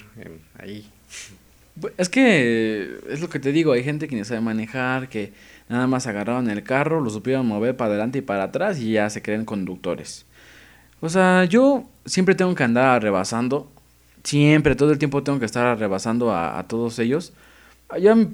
[0.58, 0.90] ahí.
[1.96, 5.32] Es que es lo que te digo, hay gente que no sabe manejar, que
[5.68, 9.08] nada más agarraron el carro, lo supieron mover para adelante y para atrás y ya
[9.10, 10.26] se creen conductores.
[11.00, 13.70] O sea, yo siempre tengo que andar rebasando,
[14.24, 17.32] siempre, todo el tiempo tengo que estar rebasando a, todos ellos.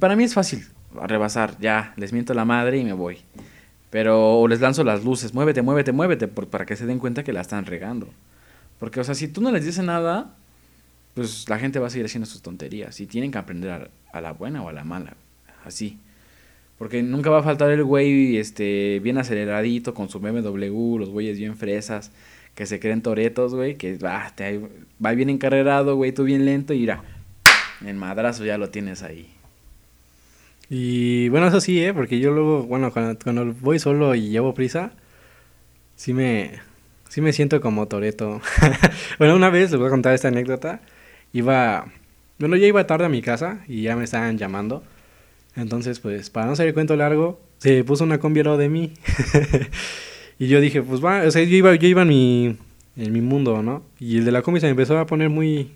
[0.01, 3.19] para mí es fácil rebasar, ya, les miento la madre y me voy.
[3.91, 7.23] Pero o les lanzo las luces, muévete, muévete, muévete, por, para que se den cuenta
[7.23, 8.09] que la están regando.
[8.79, 10.35] Porque, o sea, si tú no les dices nada,
[11.15, 13.01] pues la gente va a seguir haciendo sus tonterías.
[13.01, 15.17] Y tienen que aprender a, la buena o a la mala.
[15.65, 15.99] Así.
[16.79, 21.39] Porque nunca va a faltar el güey este, bien aceleradito con su BMW, los güeyes
[21.39, 22.11] bien fresas,
[22.57, 24.61] que se creen toretos, güey, que va, te,
[25.05, 27.05] va bien encarrerado, güey, tú bien lento y mira,
[27.87, 29.29] el madrazo ya lo tienes ahí.
[30.69, 31.95] Y bueno, eso sí, ¿eh?
[31.95, 34.93] Porque yo luego, bueno, cuando, cuando voy solo y llevo prisa,
[35.95, 36.53] sí me,
[37.09, 38.41] sí me siento como Toreto.
[39.19, 40.81] bueno, una vez les voy a contar esta anécdota.
[41.35, 41.93] Iba,
[42.39, 44.83] bueno, ya iba tarde a mi casa y ya me estaban llamando.
[45.57, 48.69] Entonces, pues, para no hacer el cuento largo, se puso una combi al lado de
[48.69, 48.95] mí.
[50.39, 52.57] y yo dije, pues va, o sea, yo iba, yo iba en mi,
[52.97, 53.83] en mi mundo, ¿no?
[53.99, 55.73] Y el de la combi se me empezó a poner muy,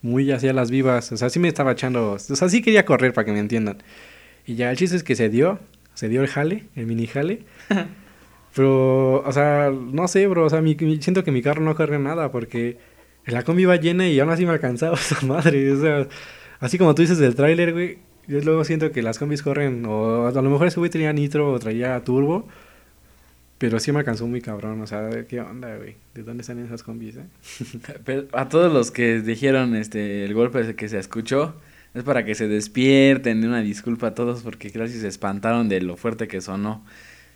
[0.00, 1.10] muy hacia las vivas.
[1.12, 3.78] O sea, sí me estaba echando, o sea, sí quería correr para que me entiendan.
[4.46, 5.58] Y ya el chiste es que se dio,
[5.94, 7.42] se dio el jale, el mini jale.
[8.54, 11.98] Pero, o sea, no sé, bro, o sea, mi, siento que mi carro no corre
[11.98, 12.78] nada porque
[13.26, 15.72] la combi iba llena y aún así me alcanzaba esa madre.
[15.72, 16.08] O sea,
[16.60, 20.26] así como tú dices del tráiler, güey, yo luego siento que las combis corren, o
[20.26, 22.48] a lo mejor ese güey tenía nitro o traía turbo,
[23.58, 25.96] pero sí me alcanzó muy cabrón, o sea, ¿qué onda, güey?
[26.14, 27.26] ¿De dónde están esas combis, eh?
[28.04, 31.54] Pero a todos los que dijeron este, el golpe que se escuchó,
[31.94, 35.80] es para que se despierten, de una disculpa a todos porque casi se espantaron de
[35.80, 36.84] lo fuerte que sonó.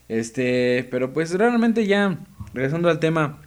[0.08, 2.18] Este, pero pues realmente ya,
[2.54, 3.40] regresando al tema,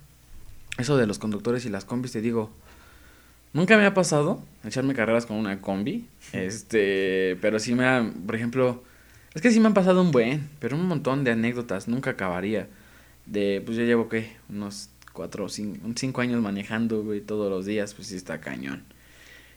[0.77, 2.51] eso de los conductores y las combis, te digo,
[3.53, 8.35] nunca me ha pasado echarme carreras con una combi, este, pero sí me ha, por
[8.35, 8.83] ejemplo,
[9.33, 12.67] es que sí me han pasado un buen, pero un montón de anécdotas, nunca acabaría.
[13.25, 14.31] De, pues ya llevo, ¿qué?
[14.49, 18.83] Unos cuatro o cinco, cinco años manejando, güey, todos los días, pues sí está cañón.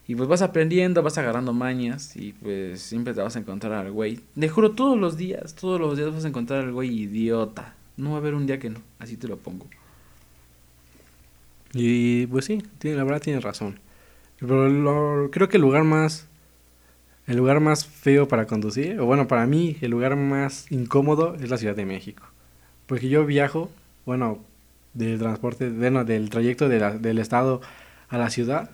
[0.07, 3.91] Y pues vas aprendiendo, vas agarrando mañas y pues siempre te vas a encontrar al
[3.91, 4.21] güey.
[4.39, 7.75] Te juro, todos los días, todos los días vas a encontrar al güey idiota.
[7.97, 9.67] No va a haber un día que no, así te lo pongo.
[11.75, 13.81] Y pues sí, tiene, la verdad tienes razón.
[14.39, 16.29] Pero lo- creo que el lugar más
[17.27, 21.49] el lugar más feo para conducir, o bueno, para mí el lugar más incómodo es
[21.49, 22.23] la Ciudad de México.
[22.87, 23.71] Porque yo viajo,
[24.05, 24.45] bueno,
[24.93, 27.63] del transporte, bueno, del trayecto de la- del estado
[28.11, 28.71] a la ciudad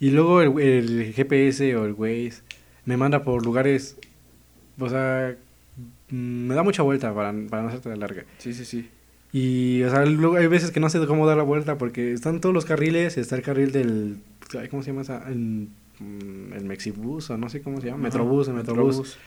[0.00, 2.42] y luego el, el GPS o el Waze
[2.86, 3.98] me manda por lugares,
[4.78, 5.36] o sea,
[6.10, 6.14] mm,
[6.48, 8.24] me da mucha vuelta para, para no hacerte larga.
[8.38, 8.88] Sí, sí, sí.
[9.32, 12.40] Y, o sea, luego hay veces que no sé cómo dar la vuelta porque están
[12.40, 14.18] todos los carriles, está el carril del,
[14.70, 15.28] ¿cómo se llama esa?
[15.28, 15.68] El,
[16.00, 19.18] mm, el Mexibus o no sé cómo se llama, Metrobús, el Metrobús.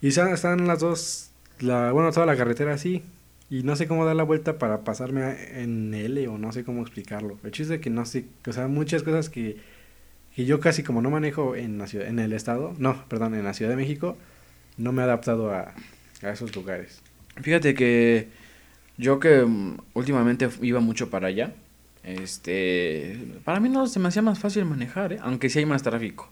[0.00, 3.02] Y están, están las dos, la, bueno, toda la carretera así.
[3.50, 6.64] Y no sé cómo dar la vuelta para pasarme a- en L o no sé
[6.64, 7.38] cómo explicarlo.
[7.44, 9.56] El chiste es que no sé, o sea, muchas cosas que,
[10.36, 13.44] que yo casi como no manejo en, la ciudad, en el estado, no, perdón, en
[13.44, 14.16] la Ciudad de México,
[14.76, 15.72] no me he adaptado a,
[16.22, 17.00] a esos lugares.
[17.40, 18.28] Fíjate que
[18.98, 21.54] yo que mm, últimamente iba mucho para allá,
[22.04, 25.18] este, para mí no se me hacía más fácil manejar, ¿eh?
[25.22, 26.30] aunque sí hay más tráfico,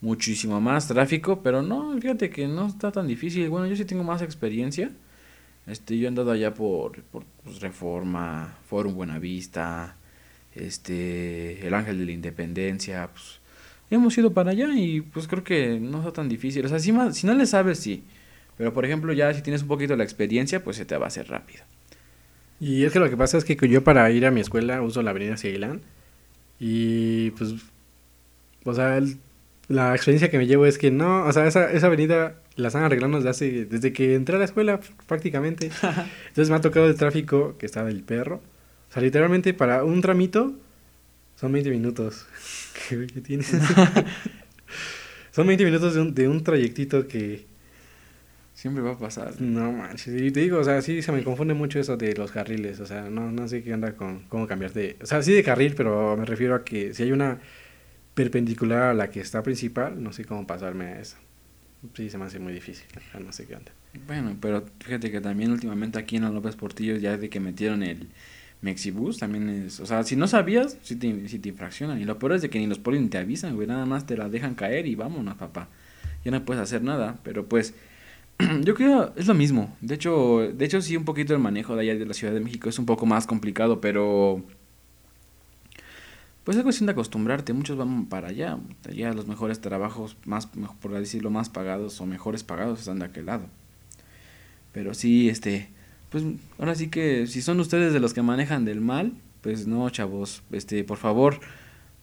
[0.00, 3.48] muchísimo más tráfico, pero no, fíjate que no está tan difícil.
[3.50, 4.90] Bueno, yo sí tengo más experiencia.
[5.66, 9.96] Este, yo he andado allá por, por pues, Reforma, Forum Buenavista,
[10.54, 13.40] este, el Ángel de la Independencia, pues
[13.90, 16.64] hemos ido para allá y pues creo que no está tan difícil.
[16.66, 18.04] O sea, si, ma- si no le sabes, sí.
[18.56, 21.08] Pero por ejemplo, ya si tienes un poquito la experiencia, pues se te va a
[21.08, 21.64] hacer rápido.
[22.60, 25.02] Y es que lo que pasa es que yo para ir a mi escuela uso
[25.02, 25.80] la avenida Ceilán
[26.60, 27.54] y pues,
[28.64, 29.16] o sea, el-
[29.68, 32.82] la experiencia que me llevo es que no, o sea, esa, esa avenida la están
[32.84, 35.70] arreglando desde hace, desde que entré a la escuela prácticamente.
[36.28, 38.42] Entonces me ha tocado el tráfico que está del perro.
[38.90, 40.52] O sea, literalmente para un tramito
[41.36, 42.26] son 20 minutos.
[42.88, 43.52] ¿Qué, qué tienes?
[45.30, 47.46] son 20 minutos de un, de un trayectito que,
[48.60, 49.40] Siempre va a pasar.
[49.40, 52.30] no manches, y te digo, o sea, sí se me confunde mucho eso de los
[52.30, 55.32] carriles, o sea, no, no sé qué onda con cómo cambiar de, o sea, sí
[55.32, 57.40] de carril, pero me refiero a que si hay una
[58.12, 61.16] perpendicular a la que está principal, no sé cómo pasarme a eso.
[61.94, 63.72] Sí, se me hace muy difícil, o sea, no sé qué onda.
[64.06, 67.82] Bueno, pero fíjate que también últimamente aquí en la López Portillo, ya de que metieron
[67.82, 68.08] el
[68.60, 69.80] Mexibus, también es.
[69.80, 71.98] O sea, si no sabías, sí te, sí te infraccionan.
[71.98, 73.66] Y lo peor es de que ni los polis ni te avisan, güey.
[73.66, 75.68] Nada más te la dejan caer y vámonos, papá.
[76.24, 77.18] Ya no puedes hacer nada.
[77.24, 77.74] Pero pues,
[78.62, 79.76] yo creo es lo mismo.
[79.80, 82.40] De hecho, de hecho sí, un poquito el manejo de allá de la Ciudad de
[82.40, 84.42] México es un poco más complicado, pero.
[86.44, 90.92] Pues es cuestión de acostumbrarte, muchos van para allá, allá los mejores trabajos, más, por
[90.92, 93.44] decirlo, más pagados o mejores pagados están de aquel lado.
[94.72, 95.68] Pero sí, este,
[96.08, 96.24] pues
[96.58, 100.42] ahora sí que si son ustedes de los que manejan del mal, pues no, chavos,
[100.50, 101.40] este, por favor,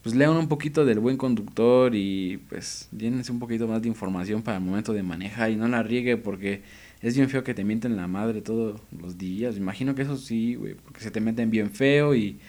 [0.08, 4.42] pues lean un poquito del buen conductor y pues llénense un poquito más de información
[4.42, 6.62] para el momento de manejar y no la riegue porque
[7.02, 9.58] es bien feo que te mienten la madre todos los días.
[9.58, 12.40] Imagino que eso sí, güey, porque se te meten bien feo y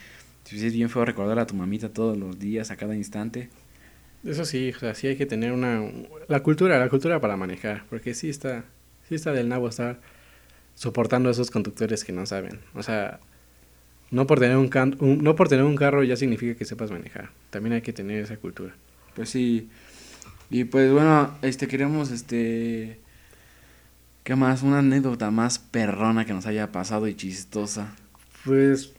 [0.53, 3.51] es bien feo recordar a tu mamita todos los días, a cada instante.
[4.23, 5.83] Eso sí, o sea, sí hay que tener una...
[6.29, 8.67] La cultura, la cultura para manejar, porque sí está,
[9.09, 10.01] sí está del nabo estar
[10.77, 12.61] soportando a esos conductores que no saben.
[12.75, 13.19] O sea,
[14.11, 17.31] no por tener un, can, no por tener un carro ya significa que sepas manejar.
[17.51, 18.75] También hay que tener esa cultura.
[19.15, 19.69] Pues sí.
[20.51, 23.01] Y pues bueno, este queremos este
[24.29, 24.63] ¿Qué más?
[24.63, 27.95] Una anécdota más perrona que nos haya pasado y chistosa.
[28.45, 28.93] Pues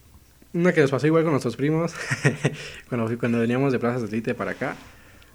[0.53, 1.93] una que nos pasó igual con nuestros primos
[2.89, 4.75] cuando, cuando veníamos de Plaza Satélite para acá.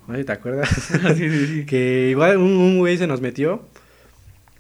[0.09, 0.69] No sé si te acuerdas.
[1.17, 1.65] sí, sí, sí.
[1.65, 3.69] Que igual un, un güey se nos metió.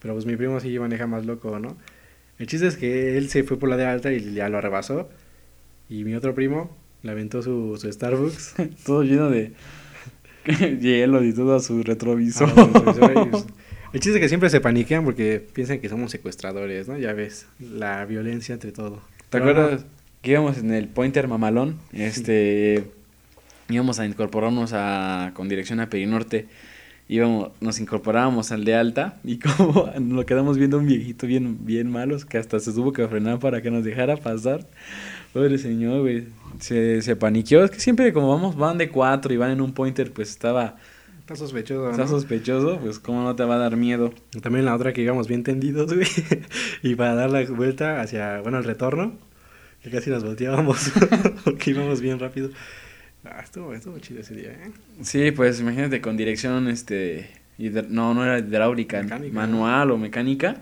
[0.00, 1.76] Pero pues mi primo sí maneja más loco, ¿no?
[2.38, 5.08] El chiste es que él se fue por la de alta y ya lo rebasó.
[5.88, 8.54] Y mi otro primo le aventó su, su Starbucks.
[8.84, 9.52] todo lleno de
[10.80, 12.50] hielo y todo a su retrovisor.
[12.56, 12.68] Ah,
[13.30, 13.46] pues,
[13.92, 16.98] el chiste es que siempre se paniquean porque piensan que somos secuestradores, ¿no?
[16.98, 19.00] Ya ves, la violencia entre todo.
[19.30, 19.84] ¿Te acuerdas
[20.22, 21.78] que íbamos en el Pointer Mamalón?
[21.92, 22.84] Este,
[23.68, 26.46] íbamos a incorporarnos a, con dirección a Perinorte.
[27.08, 31.90] Íbamos, nos incorporábamos al de alta y como nos quedamos viendo un viejito bien, bien
[31.90, 34.66] malos que hasta se tuvo que frenar para que nos dejara pasar.
[35.32, 36.28] Pobre señor, güey.
[36.60, 37.64] Se, se paniqueó.
[37.64, 40.76] Es que siempre como vamos, van de cuatro y van en un pointer, pues estaba
[41.24, 41.90] Está sospechoso.
[41.90, 44.12] Está sospechoso, pues cómo no te va a dar miedo.
[44.42, 46.06] También la otra que íbamos bien tendidos, güey.
[46.82, 49.14] y para dar la vuelta hacia, bueno, el retorno,
[49.82, 50.92] que casi nos volteábamos,
[51.44, 52.50] porque íbamos bien rápido.
[53.24, 54.70] Ah, estuvo, estuvo chido ese día, ¿eh?
[55.02, 57.30] Sí, pues imagínate con dirección, este,
[57.88, 60.56] no, no era hidráulica, manual o mecánica.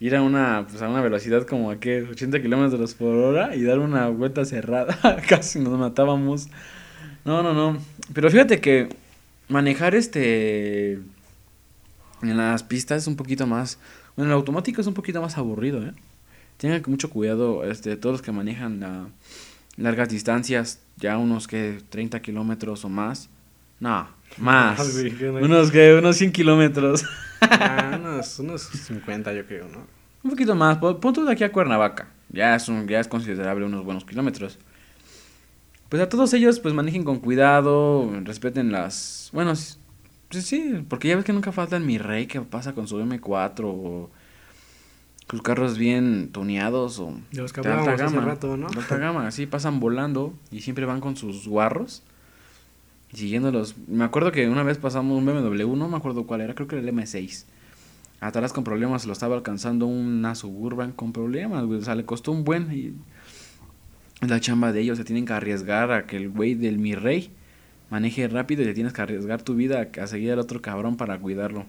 [0.00, 3.62] Ir a una, pues a una velocidad como a qué, 80 kilómetros por hora y
[3.62, 4.96] dar una vuelta cerrada.
[5.28, 6.48] casi nos matábamos.
[7.24, 7.78] No, no, no.
[8.12, 8.88] Pero fíjate que
[9.48, 11.00] manejar este
[12.22, 13.78] en las pistas es un poquito más
[14.16, 15.92] bueno el automático es un poquito más aburrido eh
[16.58, 19.08] tengan mucho cuidado este todos los que manejan a
[19.78, 23.30] largas distancias ya unos que 30 kilómetros o más.
[23.80, 24.78] No más.
[25.40, 27.04] Unos que unos 100 kilómetros.
[27.40, 30.78] Ah, unos, unos 50 yo creo no un poquito más.
[30.78, 32.08] Punto de aquí a Cuernavaca.
[32.30, 34.58] Ya es un ya es considerable unos buenos kilómetros.
[35.88, 39.30] Pues a todos ellos pues manejen con cuidado, respeten las...
[39.32, 39.54] Bueno,
[40.28, 43.62] pues sí, porque ya ves que nunca falta mi rey que pasa con su M4
[43.64, 44.10] o
[45.30, 48.68] sus carros bien tuneados o de los que de alta gama, rato, ¿no?
[48.68, 52.02] De alta gama, así pasan volando y siempre van con sus guarros
[53.12, 53.76] siguiéndolos.
[53.86, 56.76] Me acuerdo que una vez pasamos un BMW, no me acuerdo cuál era, creo que
[56.76, 57.44] era el M6.
[58.20, 62.44] Atrás con problemas lo estaba alcanzando una Suburban con problemas, O sea, le costó un
[62.44, 62.94] buen y
[64.26, 67.30] la chamba de ellos, se tienen que arriesgar a que el güey del mi rey
[67.90, 71.18] maneje rápido y te tienes que arriesgar tu vida a seguir al otro cabrón para
[71.18, 71.64] cuidarlo.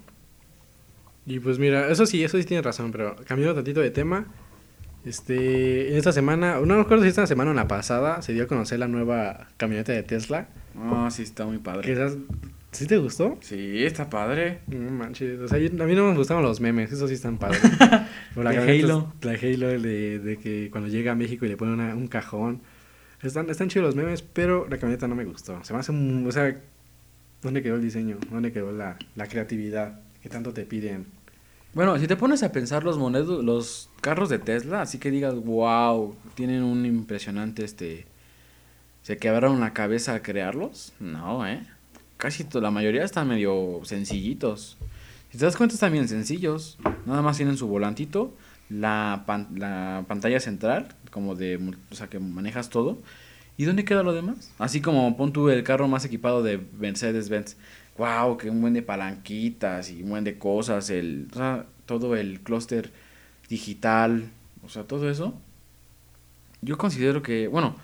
[1.30, 4.26] Y pues mira, eso sí, eso sí tiene razón, pero cambiando tantito de tema,
[5.06, 8.46] este, en esta semana, no me acuerdo si esta semana o la pasada, se dio
[8.46, 10.48] a conocer la nueva camioneta de Tesla.
[10.76, 11.96] Ah, sí, está muy padre.
[12.72, 13.38] ¿Sí te gustó?
[13.42, 14.62] Sí, está padre.
[14.65, 15.39] No manches.
[15.39, 17.62] O sea, a mí no me gustaban los memes, eso sí están padres.
[18.36, 19.13] la Halo.
[19.22, 22.62] La Halo de, de, que cuando llega a México y le ponen un cajón.
[23.22, 25.63] Están, están chidos los memes, pero la camioneta no me gustó.
[25.63, 26.60] Se me hace un, O sea,
[27.44, 28.18] ¿dónde quedó el diseño?
[28.32, 31.19] ¿Dónde quedó la, la creatividad que tanto te piden?
[31.74, 35.36] Bueno, si te pones a pensar los monedos, los carros de Tesla, así que digas,
[35.36, 38.08] wow, tienen un impresionante este.
[39.04, 40.94] ¿Se quebraron la cabeza a crearlos?
[41.00, 41.66] No, ¿eh?
[42.20, 44.78] casi la mayoría están medio sencillitos.
[45.32, 46.78] Si te das cuenta están bien sencillos.
[47.06, 48.34] Nada más tienen su volantito,
[48.70, 49.24] la,
[49.56, 53.00] la pantalla central, como de, o sea, que manejas todo.
[53.58, 54.52] ¿Y dónde queda lo demás?
[54.60, 57.56] Así como pon tú el carro más equipado de Mercedes-Benz.
[58.00, 61.28] Wow, que un buen de palanquitas y un buen de cosas, el,
[61.86, 62.94] todo el clúster
[63.50, 64.30] digital,
[64.64, 65.38] o sea, todo eso.
[66.62, 67.76] Yo considero que, bueno,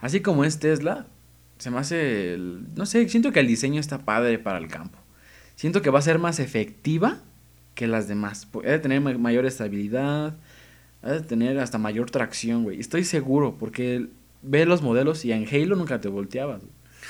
[0.00, 1.06] así como es Tesla,
[1.58, 4.98] se me hace, no sé, siento que el diseño está padre para el campo.
[5.54, 7.20] Siento que va a ser más efectiva
[7.74, 8.48] que las demás.
[8.64, 10.34] Ha de tener mayor estabilidad,
[11.02, 12.80] ha de tener hasta mayor tracción, güey.
[12.80, 14.06] Estoy seguro, porque
[14.40, 16.62] ve los modelos y en Halo nunca te volteabas.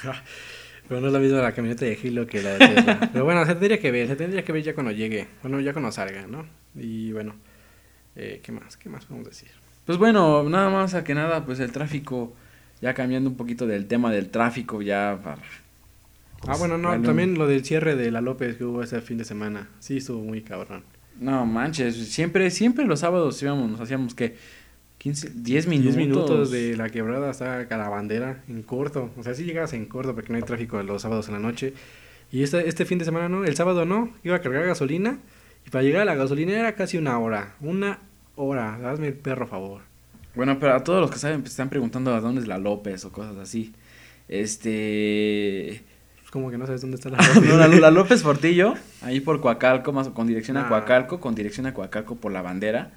[0.88, 3.10] Pero no es la misma la camioneta de Halo que la de Tesla.
[3.12, 5.28] Pero bueno, se tendría que ver, se tendría que ver ya cuando llegue.
[5.42, 6.46] Bueno, ya cuando salga, ¿no?
[6.74, 7.34] Y bueno,
[8.16, 8.76] eh, ¿qué más?
[8.76, 9.50] ¿Qué más podemos decir?
[9.84, 12.34] Pues bueno, nada más a que nada, pues el tráfico
[12.80, 15.42] ya cambiando un poquito del tema del tráfico, ya para...
[16.46, 19.24] ah, bueno, no, también lo del cierre de la López que hubo ese fin de
[19.24, 19.68] semana.
[19.80, 20.84] Sí, estuvo muy cabrón.
[21.18, 24.36] No manches, siempre, siempre los sábados íbamos, nos hacíamos que
[24.98, 25.94] 15, 10 minutos.
[25.94, 29.10] 10 minutos de la quebrada hasta la bandera en corto.
[29.16, 31.72] O sea, si llegas en corto porque no hay tráfico los sábados en la noche.
[32.30, 35.18] Y este, este fin de semana no, el sábado no, iba a cargar gasolina
[35.66, 37.54] Y para llegar a la gasolinera casi una hora.
[37.60, 38.00] Una
[38.34, 38.90] hora.
[38.90, 39.82] Hazme el perro favor.
[40.34, 43.04] Bueno, pero a todos los que saben, pues, están preguntando a dónde es la López
[43.04, 43.72] o cosas así.
[44.28, 45.82] Este.
[46.20, 49.40] Pues como que no sabes dónde está la No, la, la López Portillo, ahí por
[49.40, 50.68] Coacalco, más con dirección a.
[50.68, 52.92] Coacalco, con dirección a Coacalco por la bandera,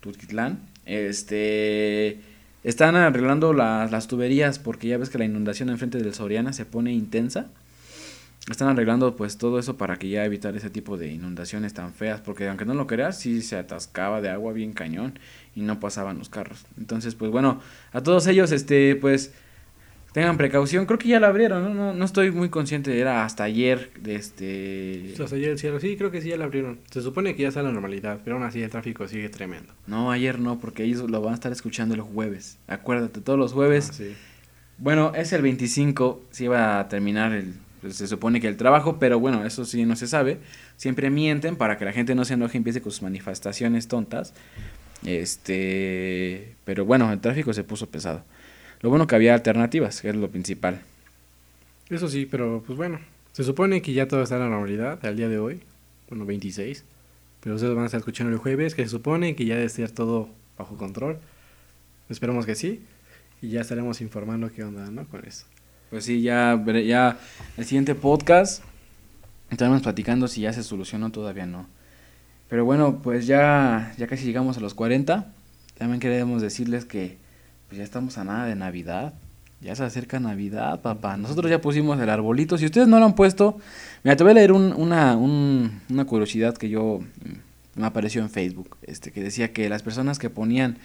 [0.00, 0.69] Tutquitlán.
[0.90, 2.18] Este.
[2.62, 6.92] Están arreglando las, tuberías porque ya ves que la inundación enfrente del Soriana se pone
[6.92, 7.46] intensa.
[8.50, 12.20] Están arreglando pues todo eso para que ya evitar ese tipo de inundaciones tan feas,
[12.20, 15.18] porque aunque no lo creas, sí se atascaba de agua bien cañón
[15.54, 16.66] y no pasaban los carros.
[16.76, 17.60] Entonces, pues bueno,
[17.92, 19.32] a todos ellos, este, pues
[20.12, 20.86] tengan precaución.
[20.86, 21.74] Creo que ya la abrieron, ¿no?
[21.74, 25.14] No, no estoy muy consciente, era hasta ayer, de este...
[25.22, 25.80] Hasta ayer el cielo.
[25.80, 26.80] Sí, creo que sí ya la abrieron.
[26.90, 29.72] Se supone que ya está la normalidad, pero aún así el tráfico sigue tremendo.
[29.86, 32.58] No, ayer no, porque ellos lo van a estar escuchando el jueves.
[32.66, 33.88] Acuérdate, todos los jueves.
[33.90, 34.14] Ah, sí.
[34.78, 37.54] Bueno, es el 25, se iba a terminar el...
[37.80, 40.38] pues, se supone que el trabajo, pero bueno, eso sí no se sabe.
[40.76, 44.32] Siempre mienten para que la gente no se enoje y empiece con sus manifestaciones tontas.
[45.04, 48.24] Este, pero bueno, el tráfico se puso pesado.
[48.80, 50.80] Lo bueno que había alternativas, que es lo principal.
[51.88, 52.98] Eso sí, pero pues bueno.
[53.32, 55.60] Se supone que ya todo está en la normalidad al día de hoy.
[56.08, 56.84] Bueno, 26.
[57.40, 59.90] Pero ustedes van a estar escuchando el jueves, que se supone que ya debe estar
[59.90, 60.28] todo
[60.58, 61.18] bajo control.
[62.08, 62.82] Esperemos que sí.
[63.40, 65.06] Y ya estaremos informando qué onda, ¿no?
[65.08, 65.46] Con eso.
[65.90, 67.18] Pues sí, ya, ya
[67.56, 68.62] el siguiente podcast
[69.50, 71.66] estaremos platicando si ya se solucionó, todavía no.
[72.48, 75.32] Pero bueno, pues ya, ya casi llegamos a los 40.
[75.78, 77.16] También queremos decirles que
[77.70, 79.14] pues ya estamos a nada de Navidad.
[79.62, 81.16] Ya se acerca Navidad, papá.
[81.16, 82.58] Nosotros ya pusimos el arbolito.
[82.58, 83.58] Si ustedes no lo han puesto,
[84.02, 88.22] mira, te voy a leer un- una, un- una curiosidad que yo mm, me apareció
[88.22, 88.76] en Facebook.
[88.82, 90.78] Este, que decía que las personas que ponían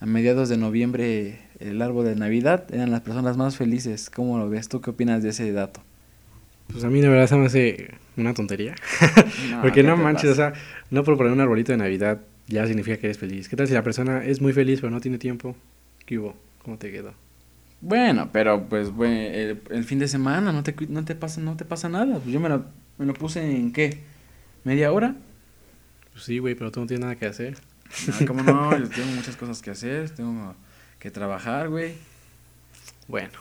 [0.00, 4.08] a mediados de noviembre el árbol de Navidad eran las personas más felices.
[4.10, 4.68] ¿Cómo lo ves?
[4.68, 5.80] ¿Tú qué opinas de ese dato?
[6.72, 8.74] Pues a mí de verdad se me hace una tontería.
[9.50, 10.52] No, Porque ¿qué no manches, o sea,
[10.90, 13.48] no por poner un arbolito de Navidad ya significa que eres feliz.
[13.48, 15.56] ¿Qué tal si la persona es muy feliz pero no tiene tiempo?
[16.12, 16.34] ¿Qué hubo?
[16.62, 17.14] ¿Cómo te quedó?
[17.80, 21.56] Bueno, pero pues bueno, el, el fin de semana no te, no te pasa no
[21.56, 22.18] te pasa nada.
[22.18, 22.66] Pues yo me lo,
[22.98, 24.02] me lo puse en qué?
[24.62, 25.16] ¿Media hora?
[26.12, 27.56] Pues sí, güey, pero tú no tienes nada que hacer.
[28.06, 28.78] No, ¿Cómo no?
[28.78, 30.54] Yo tengo muchas cosas que hacer, tengo
[30.98, 31.94] que trabajar, güey.
[33.08, 33.38] Bueno,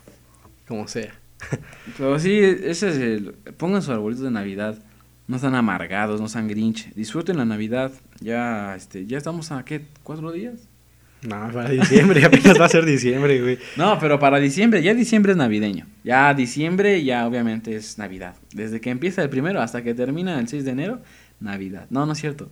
[0.65, 1.13] como sea.
[1.97, 3.34] Pero sí, ese es el...
[3.57, 4.82] Pongan su arbolito de Navidad.
[5.28, 6.93] No están amargados, no sean grinch.
[6.93, 7.91] Disfruten la Navidad.
[8.22, 9.88] Ya, este, ya estamos a, ¿qué?
[10.03, 10.70] ¿Cuatro días?
[11.24, 13.59] No, para diciembre, apenas va a ser diciembre, güey.
[13.78, 15.86] No, pero para diciembre, ya diciembre es navideño.
[16.03, 18.36] Ya diciembre ya obviamente es Navidad.
[18.53, 21.01] Desde que empieza el primero hasta que termina el 6 de enero,
[21.39, 21.86] Navidad.
[21.91, 22.49] No, no es cierto.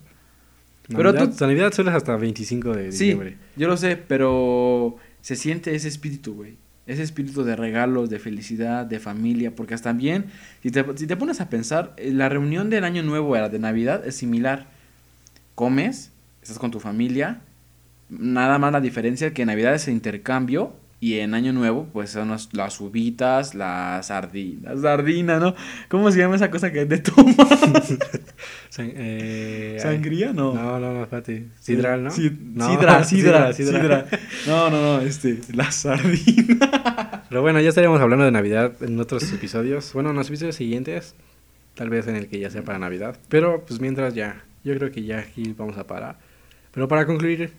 [0.88, 3.36] Pero tú- Navidad suele hasta 25 de Sí, diciembre.
[3.56, 6.56] yo lo sé, pero se siente ese espíritu, güey.
[6.86, 10.26] Ese espíritu de regalos, de felicidad, de familia, porque hasta bien,
[10.62, 13.48] si te, si te pones a pensar, eh, la reunión del año nuevo a la
[13.48, 14.66] de Navidad es similar.
[15.54, 16.10] Comes,
[16.42, 17.40] estás con tu familia,
[18.10, 21.88] nada más la diferencia es que en Navidad es el intercambio y en Año Nuevo
[21.94, 25.54] pues son las, las uvitas, las sardinas, sardina, ¿no?
[25.88, 27.36] ¿Cómo se llama esa cosa que te tomas?
[28.68, 30.32] San- eh, ¿Sangría?
[30.34, 30.52] No.
[30.54, 31.46] No, no, no, espérate.
[31.58, 32.10] Sidral, ¿no?
[32.10, 34.06] Sí, No, sidra, sidra, sidra, sidra.
[34.46, 37.24] No, no, no, este, la sardina.
[37.28, 39.92] Pero bueno, ya estaríamos hablando de Navidad en otros episodios.
[39.94, 41.14] Bueno, en los episodios siguientes,
[41.74, 43.16] tal vez en el que ya sea para Navidad.
[43.30, 46.18] Pero pues mientras ya, yo creo que ya aquí vamos a parar.
[46.72, 47.52] Pero para concluir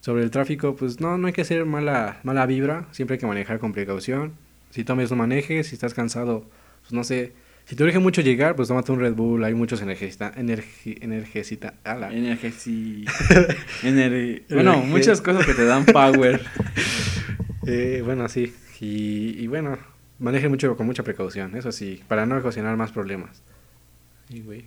[0.00, 2.86] sobre el tráfico, pues no, no hay que hacer mala, mala vibra.
[2.92, 4.32] Siempre hay que manejar con precaución.
[4.70, 5.66] Si tomes, no manejes.
[5.68, 6.44] Si estás cansado,
[6.82, 7.32] pues no sé.
[7.66, 9.44] Si te urge mucho llegar, pues tómate un Red Bull.
[9.44, 12.12] Hay muchos energista, energi, energicita, ala.
[12.12, 13.04] Energesi.
[13.82, 16.40] Ener- Bueno, Energe- muchas cosas que te dan power.
[17.66, 18.54] Eh, bueno, sí.
[18.80, 19.76] Y, y bueno,
[20.18, 23.42] maneje mucho con mucha precaución, eso sí, para no ocasionar más problemas.
[24.44, 24.64] Güey.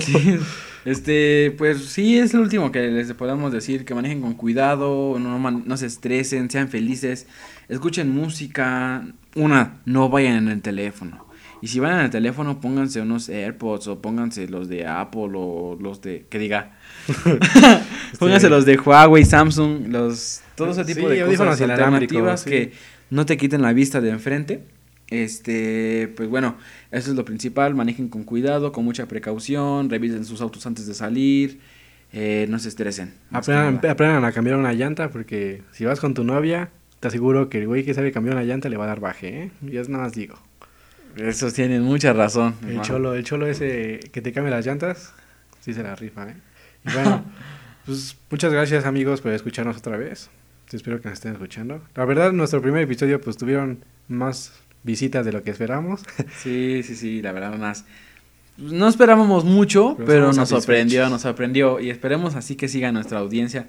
[0.00, 0.38] Sí,
[0.84, 5.38] Este, pues sí, es lo último que les podemos decir, que manejen con cuidado, no,
[5.38, 7.26] man- no se estresen, sean felices,
[7.68, 11.26] escuchen música, una, no vayan en el teléfono.
[11.60, 15.76] Y si van en el teléfono, pónganse unos AirPods o pónganse los de Apple o
[15.80, 16.72] los de, que diga,
[18.18, 22.50] pónganse los de Huawei, Samsung, los, todo ese tipo Sí, de cosas alternativas sí.
[22.50, 22.72] que
[23.10, 24.64] no te quiten la vista de enfrente.
[25.12, 26.56] Este, pues bueno,
[26.90, 30.94] eso es lo principal, manejen con cuidado, con mucha precaución, revisen sus autos antes de
[30.94, 31.60] salir,
[32.14, 33.12] eh, no se estresen.
[33.30, 37.66] Aprendan, a cambiar una llanta porque si vas con tu novia, te aseguro que el
[37.66, 39.50] güey que sabe cambiar una llanta le va a dar baje, ¿eh?
[39.70, 40.38] Y es nada más digo.
[41.16, 42.54] Esos tienen mucha razón.
[42.62, 42.82] El hermano.
[42.82, 45.12] cholo, el cholo ese que te cambia las llantas,
[45.60, 46.36] sí se la rifa, ¿eh?
[46.86, 47.22] Y bueno,
[47.84, 50.30] pues muchas gracias amigos por escucharnos otra vez.
[50.72, 51.82] Espero que nos estén escuchando.
[51.94, 56.02] La verdad, nuestro primer episodio pues tuvieron más visitas de lo que esperamos.
[56.42, 57.84] Sí, sí, sí, la verdad, unas
[58.58, 63.68] no esperábamos mucho, Pero nos sorprendió, nos sorprendió y esperemos así que siga nuestra audiencia.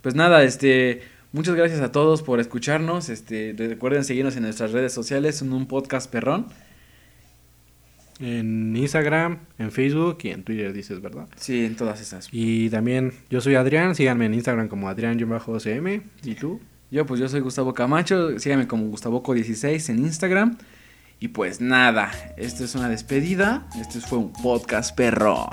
[0.00, 3.10] Pues nada, este, muchas gracias a todos por escucharnos.
[3.10, 6.46] Este, recuerden seguirnos en nuestras redes sociales, en un podcast perrón.
[8.20, 11.28] En Instagram, en Facebook y en Twitter, dices, ¿verdad?
[11.36, 12.28] Sí, en todas esas.
[12.32, 16.02] Y también, yo soy Adrián, síganme en Instagram como Adrián-OCM.
[16.24, 16.60] ¿Y tú?
[16.90, 20.58] Yo pues yo soy Gustavo Camacho, síganme como GustavoCo16 en Instagram.
[21.20, 25.48] Y pues nada, esto es una despedida, este fue un podcast perrón.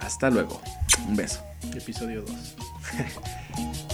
[0.00, 0.62] Hasta luego,
[1.06, 1.42] un beso.
[1.74, 2.56] Episodio 2.